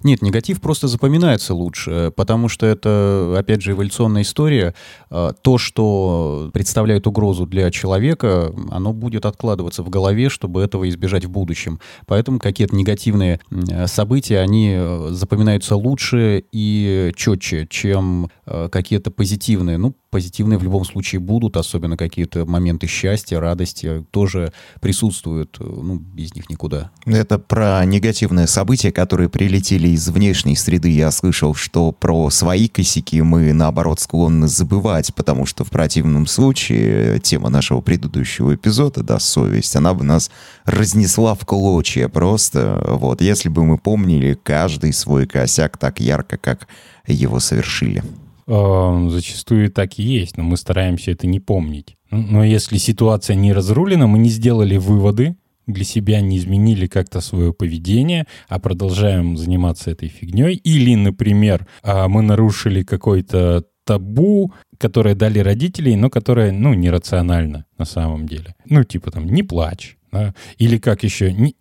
Нет, 0.02 0.22
негатив 0.22 0.60
просто 0.60 0.88
запоминается 0.88 1.54
лучше, 1.54 2.12
потому 2.16 2.48
что 2.48 2.66
это, 2.66 3.34
опять 3.38 3.62
же, 3.62 3.72
эволюционная 3.72 4.22
история. 4.22 4.74
А, 5.10 5.32
То, 5.32 5.58
что 5.58 6.50
представляет 6.52 7.06
угрозу 7.06 7.46
для 7.46 7.70
человека, 7.70 8.52
оно 8.70 8.92
будет 8.92 9.26
откладываться 9.26 9.82
в 9.82 9.90
голове, 9.90 10.28
чтобы 10.28 10.62
этого 10.62 10.88
избежать 10.88 11.24
в 11.24 11.30
будущем. 11.30 11.80
Поэтому 12.06 12.38
какие-то 12.38 12.74
негативные 12.76 13.40
м, 13.50 13.86
события, 13.86 14.40
они 14.40 14.74
э, 14.76 15.08
запоминаются 15.10 15.76
лучше 15.76 16.44
и 16.52 17.12
четче, 17.16 17.66
чем 17.68 18.30
э, 18.46 18.68
какие-то 18.70 19.10
позитивные. 19.10 19.78
Ну, 19.78 19.94
позитивные 20.16 20.58
в 20.58 20.62
любом 20.62 20.82
случае 20.86 21.20
будут, 21.20 21.58
особенно 21.58 21.98
какие-то 21.98 22.46
моменты 22.46 22.86
счастья, 22.86 23.38
радости 23.38 24.02
тоже 24.12 24.50
присутствуют. 24.80 25.58
Ну, 25.60 25.96
без 25.96 26.34
них 26.34 26.48
никуда. 26.48 26.90
Это 27.04 27.38
про 27.38 27.84
негативные 27.84 28.46
события, 28.46 28.92
которые 28.92 29.28
прилетели 29.28 29.88
из 29.88 30.08
внешней 30.08 30.56
среды. 30.56 30.88
Я 30.88 31.10
слышал, 31.10 31.54
что 31.54 31.92
про 31.92 32.30
свои 32.30 32.66
косяки 32.68 33.20
мы, 33.20 33.52
наоборот, 33.52 34.00
склонны 34.00 34.48
забывать, 34.48 35.14
потому 35.14 35.44
что 35.44 35.64
в 35.64 35.70
противном 35.70 36.26
случае 36.26 37.20
тема 37.20 37.50
нашего 37.50 37.82
предыдущего 37.82 38.54
эпизода, 38.54 39.02
да, 39.02 39.18
совесть, 39.18 39.76
она 39.76 39.92
бы 39.92 40.02
нас 40.02 40.30
разнесла 40.64 41.34
в 41.34 41.44
клочья 41.44 42.08
просто. 42.08 42.82
Вот, 42.88 43.20
если 43.20 43.50
бы 43.50 43.66
мы 43.66 43.76
помнили 43.76 44.32
каждый 44.42 44.94
свой 44.94 45.26
косяк 45.26 45.76
так 45.76 46.00
ярко, 46.00 46.38
как 46.38 46.68
его 47.06 47.38
совершили. 47.38 48.02
Э, 48.46 49.08
Зачастую 49.10 49.70
так 49.70 49.98
и 49.98 50.02
есть, 50.02 50.36
но 50.36 50.44
мы 50.44 50.56
стараемся 50.56 51.10
это 51.10 51.26
не 51.26 51.40
помнить. 51.40 51.96
Ну, 52.10 52.24
Но 52.30 52.44
если 52.44 52.76
ситуация 52.78 53.34
не 53.36 53.52
разрулена, 53.52 54.06
мы 54.06 54.18
не 54.18 54.28
сделали 54.28 54.76
выводы 54.76 55.36
для 55.66 55.84
себя, 55.84 56.20
не 56.20 56.38
изменили 56.38 56.86
как-то 56.86 57.20
свое 57.20 57.52
поведение, 57.52 58.26
а 58.48 58.60
продолжаем 58.60 59.36
заниматься 59.36 59.90
этой 59.90 60.08
фигней. 60.08 60.54
Или, 60.54 60.94
например, 60.94 61.66
а, 61.82 62.06
мы 62.06 62.22
нарушили 62.22 62.82
какой-то 62.84 63.64
табу, 63.84 64.52
которое 64.78 65.14
дали 65.16 65.40
родители, 65.40 65.94
но 65.94 66.08
которое, 66.08 66.52
ну, 66.52 66.74
нерационально 66.74 67.64
на 67.78 67.84
самом 67.84 68.26
деле. 68.28 68.54
Ну, 68.64 68.84
типа 68.84 69.10
там, 69.10 69.26
не 69.26 69.42
плачь. 69.42 69.96
да. 70.12 70.34
Или 70.58 70.78
как 70.78 71.02
еще, 71.02 71.32
не, 71.32 71.56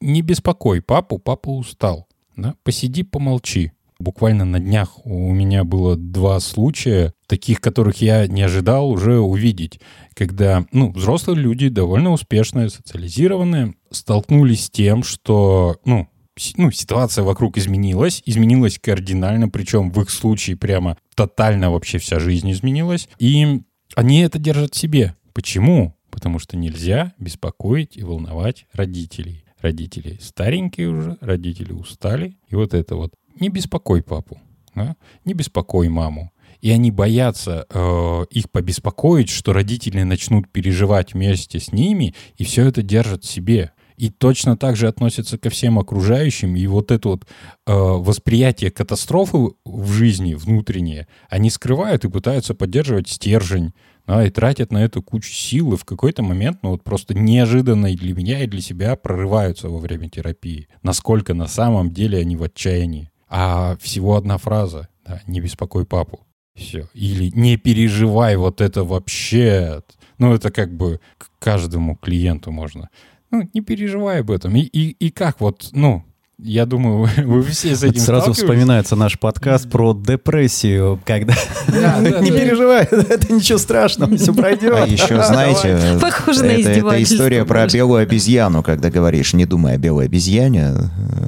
не 0.00 0.22
беспокой 0.22 0.80
папу, 0.80 1.18
папа 1.18 1.50
устал. 1.50 2.06
да. 2.36 2.54
Посиди, 2.64 3.02
помолчи. 3.02 3.72
Буквально 4.00 4.46
на 4.46 4.58
днях 4.58 5.04
у 5.04 5.30
меня 5.32 5.62
было 5.62 5.94
два 5.94 6.40
случая, 6.40 7.12
таких, 7.26 7.60
которых 7.60 8.00
я 8.00 8.26
не 8.26 8.40
ожидал 8.40 8.88
уже 8.88 9.20
увидеть, 9.20 9.78
когда, 10.14 10.64
ну, 10.72 10.90
взрослые 10.90 11.38
люди, 11.38 11.68
довольно 11.68 12.10
успешные, 12.10 12.70
социализированные, 12.70 13.74
столкнулись 13.90 14.64
с 14.64 14.70
тем, 14.70 15.02
что, 15.02 15.76
ну, 15.84 16.08
ну, 16.56 16.70
ситуация 16.70 17.24
вокруг 17.24 17.58
изменилась, 17.58 18.22
изменилась 18.24 18.78
кардинально, 18.78 19.50
причем 19.50 19.90
в 19.92 20.00
их 20.00 20.08
случае 20.08 20.56
прямо 20.56 20.96
тотально 21.14 21.70
вообще 21.70 21.98
вся 21.98 22.18
жизнь 22.18 22.50
изменилась, 22.50 23.06
и 23.18 23.60
они 23.94 24.20
это 24.20 24.38
держат 24.38 24.74
в 24.74 24.78
себе. 24.78 25.14
Почему? 25.34 25.94
Потому 26.10 26.38
что 26.38 26.56
нельзя 26.56 27.12
беспокоить 27.18 27.98
и 27.98 28.02
волновать 28.02 28.66
родителей. 28.72 29.44
Родители 29.60 30.18
старенькие 30.22 30.88
уже, 30.88 31.18
родители 31.20 31.72
устали, 31.72 32.38
и 32.48 32.54
вот 32.54 32.72
это 32.72 32.96
вот. 32.96 33.12
Не 33.38 33.48
беспокой 33.48 34.02
папу, 34.02 34.38
да? 34.74 34.96
не 35.24 35.34
беспокой 35.34 35.88
маму. 35.88 36.32
И 36.60 36.70
они 36.70 36.90
боятся 36.90 37.66
э, 37.70 38.24
их 38.30 38.50
побеспокоить, 38.50 39.30
что 39.30 39.52
родители 39.52 40.02
начнут 40.02 40.50
переживать 40.50 41.14
вместе 41.14 41.58
с 41.58 41.72
ними, 41.72 42.14
и 42.36 42.44
все 42.44 42.66
это 42.66 42.82
держат 42.82 43.24
себе. 43.24 43.72
И 43.96 44.08
точно 44.08 44.56
так 44.56 44.76
же 44.76 44.88
относятся 44.88 45.36
ко 45.36 45.50
всем 45.50 45.78
окружающим. 45.78 46.56
И 46.56 46.66
вот 46.66 46.90
это 46.90 47.08
вот 47.10 47.24
э, 47.24 47.72
восприятие 47.72 48.70
катастрофы 48.70 49.50
в 49.64 49.92
жизни 49.92 50.34
внутреннее, 50.34 51.06
они 51.28 51.50
скрывают 51.50 52.04
и 52.04 52.10
пытаются 52.10 52.54
поддерживать 52.54 53.08
стержень, 53.08 53.72
да, 54.06 54.26
и 54.26 54.30
тратят 54.30 54.72
на 54.72 54.78
это 54.82 55.02
кучу 55.02 55.30
сил, 55.30 55.74
и 55.74 55.76
в 55.76 55.84
какой-то 55.84 56.22
момент, 56.22 56.58
ну 56.62 56.70
вот 56.70 56.82
просто 56.82 57.14
неожиданно 57.14 57.92
и 57.92 57.96
для 57.96 58.14
меня, 58.14 58.42
и 58.42 58.46
для 58.46 58.60
себя 58.60 58.96
прорываются 58.96 59.68
во 59.68 59.78
время 59.78 60.08
терапии. 60.08 60.68
Насколько 60.82 61.34
на 61.34 61.46
самом 61.46 61.90
деле 61.90 62.18
они 62.18 62.36
в 62.36 62.42
отчаянии. 62.42 63.10
А 63.30 63.76
всего 63.80 64.16
одна 64.16 64.38
фраза, 64.38 64.88
да, 65.06 65.22
не 65.26 65.40
беспокой 65.40 65.86
папу. 65.86 66.26
Все. 66.56 66.88
Или 66.94 67.30
не 67.34 67.56
переживай 67.56 68.36
вот 68.36 68.60
это 68.60 68.82
вообще. 68.84 69.82
Ну, 70.18 70.34
это 70.34 70.50
как 70.50 70.76
бы 70.76 71.00
к 71.16 71.30
каждому 71.38 71.96
клиенту 71.96 72.50
можно. 72.50 72.90
Ну, 73.30 73.48
не 73.54 73.60
переживай 73.60 74.20
об 74.20 74.32
этом. 74.32 74.56
И, 74.56 74.62
и, 74.62 74.90
и 74.90 75.10
как 75.10 75.40
вот, 75.40 75.70
ну, 75.72 76.04
я 76.42 76.66
думаю, 76.66 77.08
вы 77.16 77.42
все 77.42 77.76
с 77.76 77.82
этим 77.82 78.00
сразу 78.00 78.32
вспоминается 78.32 78.96
наш 78.96 79.18
подкаст 79.18 79.70
про 79.70 79.94
депрессию, 79.94 81.00
когда 81.04 81.34
Да, 81.68 82.00
да, 82.00 82.20
не 82.20 82.30
переживай, 82.30 82.84
это 82.90 83.32
ничего 83.32 83.58
страшного, 83.58 84.16
все 84.16 84.32
пройдет. 84.32 84.74
А 84.74 84.86
еще, 84.86 85.22
знаете, 85.22 85.68
это, 85.68 86.70
это 86.70 87.02
история 87.02 87.44
про 87.44 87.66
белую 87.66 88.02
обезьяну, 88.02 88.62
когда 88.62 88.90
говоришь, 88.90 89.34
не 89.34 89.44
думай 89.44 89.74
о 89.74 89.78
белой 89.78 90.06
обезьяне, 90.06 90.74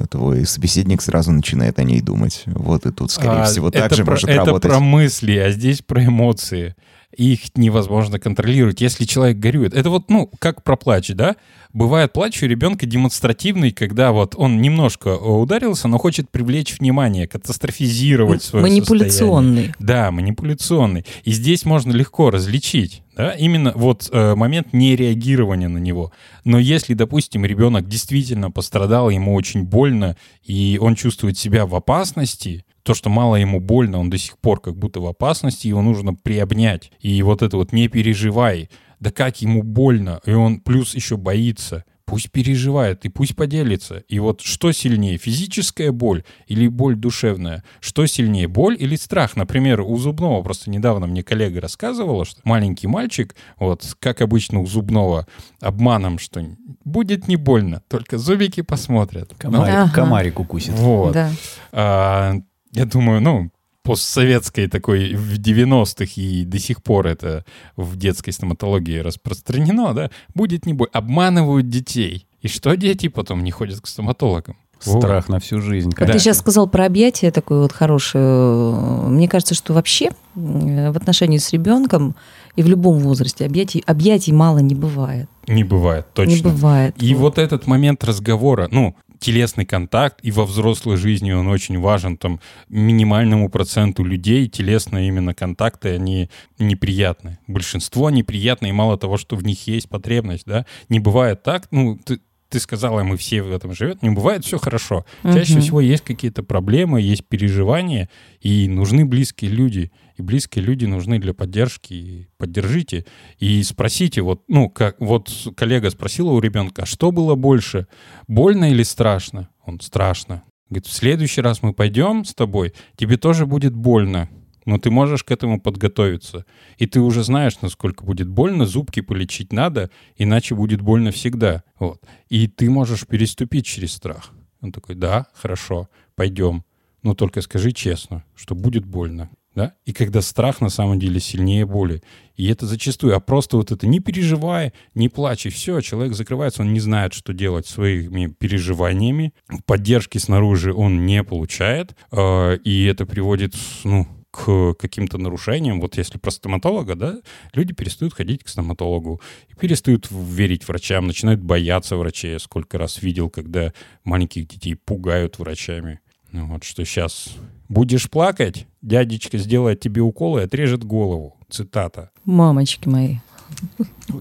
твой 0.09 0.45
собеседник 0.45 1.01
сразу 1.01 1.31
начинает 1.31 1.79
о 1.79 1.83
ней 1.83 2.01
думать. 2.01 2.43
Вот 2.45 2.85
и 2.85 2.91
тут, 2.91 3.11
скорее 3.11 3.41
А, 3.41 3.45
всего, 3.45 3.69
это 3.69 3.79
так 3.79 3.93
же 3.93 4.05
может 4.05 4.29
это 4.29 4.45
работать. 4.45 4.71
про 4.71 4.79
мысли, 4.79 5.37
а 5.37 5.51
здесь 5.51 5.81
про 5.81 6.05
эмоции. 6.05 6.75
Их 7.15 7.55
невозможно 7.55 8.19
контролировать, 8.19 8.81
если 8.81 9.05
человек 9.05 9.37
горюет. 9.37 9.73
Это 9.73 9.89
вот, 9.89 10.09
ну, 10.09 10.29
как 10.39 10.63
про 10.63 10.75
плач, 10.75 11.09
да? 11.09 11.35
Бывает 11.73 12.13
плач 12.13 12.41
у 12.43 12.45
ребенка 12.45 12.85
демонстративный, 12.85 13.71
когда 13.71 14.11
вот 14.11 14.35
он 14.37 14.61
немножко 14.61 15.09
э, 15.09 15.15
ударился, 15.15 15.87
но 15.87 15.97
хочет 15.97 16.29
привлечь 16.29 16.77
внимание, 16.79 17.27
катастрофизировать 17.27 18.43
свое 18.43 18.63
состояние. 18.63 18.81
Манипуляционный. 18.81 19.73
Да, 19.79 20.11
манипуляционный. 20.11 21.05
И 21.23 21.31
здесь 21.31 21.65
можно 21.65 21.91
легко 21.91 22.29
различить, 22.29 23.01
да, 23.15 23.31
именно 23.31 23.73
вот 23.75 24.09
э, 24.11 24.35
момент 24.35 24.73
нереагирования 24.73 25.67
на 25.67 25.79
него. 25.79 26.11
Но 26.43 26.59
если, 26.59 26.93
допустим, 26.93 27.45
ребенок 27.45 27.87
действительно 27.87 28.51
пострадал, 28.51 29.09
ему 29.09 29.33
очень 29.33 29.63
больно, 29.63 30.15
и 30.43 30.77
он 30.79 30.95
чувствует 30.95 31.37
себя 31.37 31.65
в 31.65 31.75
опасности, 31.75 32.65
то, 32.83 32.93
что 32.93 33.09
мало 33.09 33.37
ему 33.37 33.59
больно, 33.59 33.99
он 33.99 34.09
до 34.09 34.17
сих 34.17 34.37
пор 34.37 34.59
как 34.59 34.75
будто 34.77 34.99
в 34.99 35.07
опасности, 35.07 35.67
его 35.67 35.81
нужно 35.81 36.13
приобнять. 36.13 36.91
И 36.99 37.21
вот 37.23 37.41
это 37.41 37.57
вот 37.57 37.71
«не 37.71 37.87
переживай», 37.87 38.69
да 38.99 39.11
как 39.11 39.41
ему 39.41 39.63
больно, 39.63 40.21
и 40.25 40.31
он 40.31 40.59
плюс 40.59 40.95
еще 40.95 41.17
боится. 41.17 41.83
Пусть 42.05 42.31
переживает 42.31 43.05
и 43.05 43.09
пусть 43.09 43.33
поделится. 43.35 44.03
И 44.09 44.19
вот 44.19 44.41
что 44.41 44.73
сильнее, 44.73 45.17
физическая 45.17 45.93
боль 45.93 46.25
или 46.47 46.67
боль 46.67 46.95
душевная? 46.95 47.63
Что 47.79 48.05
сильнее, 48.05 48.49
боль 48.49 48.75
или 48.77 48.97
страх? 48.97 49.37
Например, 49.37 49.79
у 49.81 49.97
зубного, 49.97 50.43
просто 50.43 50.69
недавно 50.69 51.07
мне 51.07 51.23
коллега 51.23 51.61
рассказывала, 51.61 52.25
что 52.25 52.41
маленький 52.43 52.87
мальчик, 52.87 53.35
вот 53.57 53.95
как 53.99 54.21
обычно 54.21 54.59
у 54.59 54.65
зубного, 54.65 55.27
обманом, 55.61 56.19
что 56.19 56.45
будет 56.83 57.29
не 57.29 57.37
больно, 57.37 57.81
только 57.87 58.17
зубики 58.17 58.61
посмотрят. 58.61 59.33
Комарик, 59.37 59.73
Ага. 59.73 59.93
комарик 59.93 60.39
укусит. 60.41 60.73
Вот. 60.73 61.13
Да. 61.13 61.31
А, 61.71 62.33
я 62.73 62.85
думаю, 62.85 63.21
ну, 63.21 63.49
постсоветской 63.83 64.67
такой 64.67 65.13
в 65.13 65.37
90-х 65.39 66.13
и 66.15 66.45
до 66.45 66.57
сих 66.59 66.81
пор 66.81 67.07
это 67.07 67.45
в 67.75 67.95
детской 67.97 68.31
стоматологии 68.31 68.99
распространено, 68.99 69.93
да, 69.93 70.09
будет 70.33 70.65
не 70.65 70.73
боль. 70.73 70.89
Обманывают 70.93 71.69
детей. 71.69 72.25
И 72.41 72.47
что 72.47 72.75
дети 72.75 73.07
потом 73.07 73.43
не 73.43 73.51
ходят 73.51 73.81
к 73.81 73.87
стоматологам? 73.87 74.57
Вот. 74.85 75.01
Страх 75.01 75.29
на 75.29 75.39
всю 75.39 75.61
жизнь. 75.61 75.91
Как 75.91 76.07
Да. 76.07 76.13
ты 76.13 76.19
сейчас 76.19 76.39
сказал 76.39 76.67
про 76.67 76.85
объятия, 76.85 77.31
такое 77.31 77.61
вот 77.61 77.71
хорошее. 77.71 79.07
Мне 79.07 79.29
кажется, 79.29 79.55
что 79.55 79.73
вообще 79.73 80.09
э, 80.35 80.91
в 80.91 80.97
отношении 80.97 81.37
с 81.37 81.53
ребенком 81.53 82.15
и 82.57 82.63
в 82.63 82.67
любом 82.67 82.99
возрасте 82.99 83.45
объятий, 83.45 83.81
объятий 83.85 84.33
мало 84.33 84.59
не 84.59 84.75
бывает. 84.75 85.29
Не 85.47 85.63
бывает, 85.63 86.07
точно. 86.13 86.33
Не 86.33 86.41
бывает. 86.41 87.01
И 87.01 87.15
вот 87.15 87.37
этот 87.37 87.65
момент 87.65 88.03
разговора, 88.03 88.67
ну, 88.71 88.95
телесный 89.23 89.65
контакт, 89.65 90.19
и 90.21 90.31
во 90.31 90.45
взрослой 90.45 90.97
жизни 90.97 91.31
он 91.31 91.47
очень 91.47 91.79
важен, 91.79 92.17
там, 92.17 92.41
минимальному 92.67 93.49
проценту 93.49 94.03
людей 94.03 94.49
телесные 94.49 95.07
именно 95.07 95.33
контакты, 95.33 95.95
они 95.95 96.29
неприятны. 96.59 97.39
Большинство 97.47 98.09
неприятны, 98.09 98.67
и 98.67 98.73
мало 98.73 98.97
того, 98.97 99.17
что 99.17 99.37
в 99.37 99.43
них 99.43 99.65
есть 99.65 99.87
потребность, 99.87 100.45
да, 100.45 100.65
не 100.89 100.99
бывает 100.99 101.41
так, 101.41 101.69
ну, 101.71 101.97
ты, 102.03 102.19
ты 102.49 102.59
сказала, 102.59 103.01
мы 103.03 103.15
все 103.15 103.41
в 103.41 103.51
этом 103.51 103.73
живем, 103.73 103.97
не 104.01 104.09
бывает 104.09 104.43
все 104.43 104.59
хорошо. 104.59 105.05
Чаще 105.23 105.59
всего 105.59 105.79
есть 105.79 106.03
какие-то 106.03 106.43
проблемы, 106.43 107.01
есть 107.01 107.25
переживания, 107.25 108.09
и 108.41 108.67
нужны 108.67 109.05
близкие 109.05 109.51
люди. 109.51 109.91
И 110.15 110.21
близкие 110.21 110.63
люди 110.63 110.85
нужны 110.85 111.19
для 111.19 111.33
поддержки. 111.33 111.93
И 111.93 112.27
поддержите. 112.37 113.05
И 113.39 113.63
спросите, 113.63 114.21
вот, 114.21 114.43
ну, 114.47 114.69
как 114.69 114.99
вот 114.99 115.31
коллега 115.55 115.89
спросила 115.89 116.31
у 116.31 116.39
ребенка, 116.39 116.83
а 116.83 116.85
что 116.85 117.11
было 117.11 117.35
больше, 117.35 117.87
больно 118.27 118.71
или 118.71 118.83
страшно? 118.83 119.49
Он 119.65 119.79
страшно. 119.79 120.43
Говорит, 120.69 120.87
в 120.87 120.93
следующий 120.93 121.41
раз 121.41 121.61
мы 121.61 121.73
пойдем 121.73 122.25
с 122.25 122.33
тобой, 122.33 122.73
тебе 122.95 123.17
тоже 123.17 123.45
будет 123.45 123.75
больно 123.75 124.29
но 124.65 124.77
ты 124.77 124.89
можешь 124.91 125.23
к 125.23 125.31
этому 125.31 125.59
подготовиться. 125.59 126.45
И 126.77 126.87
ты 126.87 126.99
уже 126.99 127.23
знаешь, 127.23 127.59
насколько 127.61 128.03
будет 128.03 128.27
больно, 128.27 128.65
зубки 128.65 129.01
полечить 129.01 129.51
надо, 129.51 129.89
иначе 130.15 130.55
будет 130.55 130.81
больно 130.81 131.11
всегда. 131.11 131.63
Вот. 131.79 132.01
И 132.29 132.47
ты 132.47 132.69
можешь 132.69 133.05
переступить 133.05 133.65
через 133.65 133.93
страх. 133.93 134.31
Он 134.61 134.71
такой, 134.71 134.95
да, 134.95 135.27
хорошо, 135.33 135.89
пойдем. 136.15 136.63
Но 137.01 137.15
только 137.15 137.41
скажи 137.41 137.71
честно, 137.73 138.23
что 138.35 138.55
будет 138.55 138.85
больно. 138.85 139.29
Да? 139.55 139.73
И 139.85 139.93
когда 139.93 140.21
страх 140.21 140.61
на 140.61 140.69
самом 140.69 140.99
деле 140.99 141.19
сильнее 141.19 141.65
боли. 141.65 142.01
И 142.35 142.47
это 142.47 142.65
зачастую, 142.65 143.15
а 143.15 143.19
просто 143.19 143.57
вот 143.57 143.71
это 143.71 143.85
не 143.85 143.99
переживай, 143.99 144.73
не 144.95 145.09
плачь, 145.09 145.45
и 145.45 145.49
все, 145.49 145.79
человек 145.81 146.15
закрывается, 146.15 146.63
он 146.63 146.73
не 146.73 146.79
знает, 146.79 147.13
что 147.13 147.33
делать 147.33 147.67
своими 147.67 148.27
переживаниями. 148.27 149.33
Поддержки 149.67 150.17
снаружи 150.17 150.73
он 150.73 151.05
не 151.05 151.23
получает, 151.23 151.95
э, 152.11 152.57
и 152.57 152.85
это 152.85 153.05
приводит, 153.05 153.53
ну, 153.83 154.07
к 154.33 154.73
каким-то 154.73 155.19
нарушениям, 155.19 155.79
вот 155.79 155.95
если 155.95 156.17
про 156.17 156.31
стоматолога, 156.31 156.95
да, 156.95 157.17
люди 157.53 157.71
перестают 157.71 158.15
ходить 158.15 158.43
к 158.43 158.47
стоматологу, 158.47 159.21
и 159.47 159.53
перестают 159.53 160.07
верить 160.09 160.67
врачам, 160.67 161.05
начинают 161.05 161.39
бояться 161.39 161.95
врачей. 161.97 162.31
Я 162.31 162.39
сколько 162.39 162.79
раз 162.79 163.03
видел, 163.03 163.29
когда 163.29 163.73
маленьких 164.03 164.47
детей 164.47 164.73
пугают 164.73 165.37
врачами. 165.37 165.99
Ну 166.33 166.47
вот 166.47 166.63
что 166.63 166.83
сейчас 166.83 167.29
будешь 167.69 168.09
плакать, 168.09 168.65
дядечка 168.81 169.37
сделает 169.37 169.79
тебе 169.79 170.01
укол 170.01 170.39
и 170.39 170.41
отрежет 170.41 170.83
голову. 170.83 171.37
Цитата. 171.47 172.09
Мамочки 172.25 172.89
мои. 172.89 173.17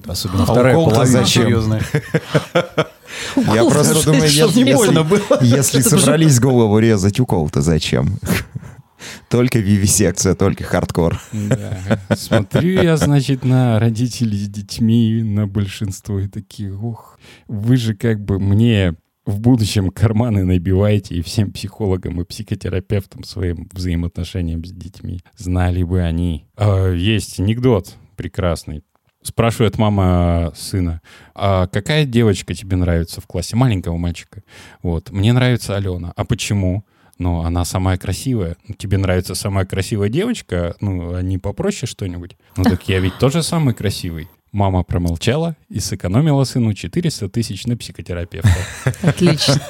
Особенно 0.06 0.42
А 0.42 0.46
вторая 0.46 0.74
половина 0.74 1.06
зачем? 1.06 1.44
серьезная. 1.44 1.82
Я 3.36 3.64
просто 3.64 4.04
думаю, 4.04 4.28
если, 5.40 5.80
собрались 5.80 6.38
голову 6.38 6.78
резать, 6.78 7.18
укол-то 7.18 7.62
зачем? 7.62 8.18
Только 9.30 9.58
вивисекция, 9.58 10.34
только 10.34 10.64
хардкор. 10.64 11.18
Да. 11.32 11.98
Смотрю 12.14 12.82
я, 12.82 12.98
значит, 12.98 13.42
на 13.42 13.80
родителей 13.80 14.36
с 14.36 14.48
детьми, 14.48 15.22
на 15.24 15.46
большинство 15.46 16.20
и 16.20 16.28
такие, 16.28 16.76
ох, 16.76 17.18
вы 17.48 17.76
же 17.78 17.94
как 17.94 18.22
бы 18.22 18.38
мне 18.38 18.94
в 19.24 19.40
будущем 19.40 19.90
карманы 19.90 20.44
набиваете 20.44 21.14
и 21.14 21.22
всем 21.22 21.52
психологам 21.52 22.20
и 22.20 22.24
психотерапевтам 22.24 23.24
своим 23.24 23.68
взаимоотношениям 23.72 24.64
с 24.64 24.72
детьми. 24.72 25.20
Знали 25.36 25.82
бы 25.82 26.00
они. 26.00 26.46
А, 26.56 26.92
есть 26.92 27.38
анекдот 27.38 27.96
прекрасный. 28.16 28.82
Спрашивает 29.22 29.78
мама 29.78 30.52
сына, 30.56 31.00
а 31.34 31.68
какая 31.68 32.04
девочка 32.04 32.54
тебе 32.54 32.76
нравится 32.76 33.20
в 33.20 33.26
классе? 33.28 33.54
Маленького 33.54 33.96
мальчика. 33.96 34.42
Вот. 34.82 35.12
Мне 35.12 35.32
нравится 35.32 35.76
Алена. 35.76 36.12
А 36.16 36.24
почему? 36.24 36.84
Ну, 37.18 37.42
она 37.42 37.64
самая 37.64 37.98
красивая. 37.98 38.56
Тебе 38.78 38.98
нравится 38.98 39.36
самая 39.36 39.64
красивая 39.64 40.08
девочка? 40.08 40.74
Ну, 40.80 41.14
а 41.14 41.22
не 41.22 41.38
попроще 41.38 41.86
что-нибудь? 41.86 42.36
Ну, 42.56 42.64
так 42.64 42.88
я 42.88 42.98
ведь 42.98 43.16
тоже 43.18 43.44
самый 43.44 43.74
красивый. 43.74 44.28
Мама 44.52 44.82
промолчала 44.82 45.56
и 45.70 45.80
сэкономила 45.80 46.44
сыну 46.44 46.74
400 46.74 47.28
тысяч 47.30 47.66
на 47.66 47.74
психотерапевта. 47.74 48.50
Отлично. 49.02 49.60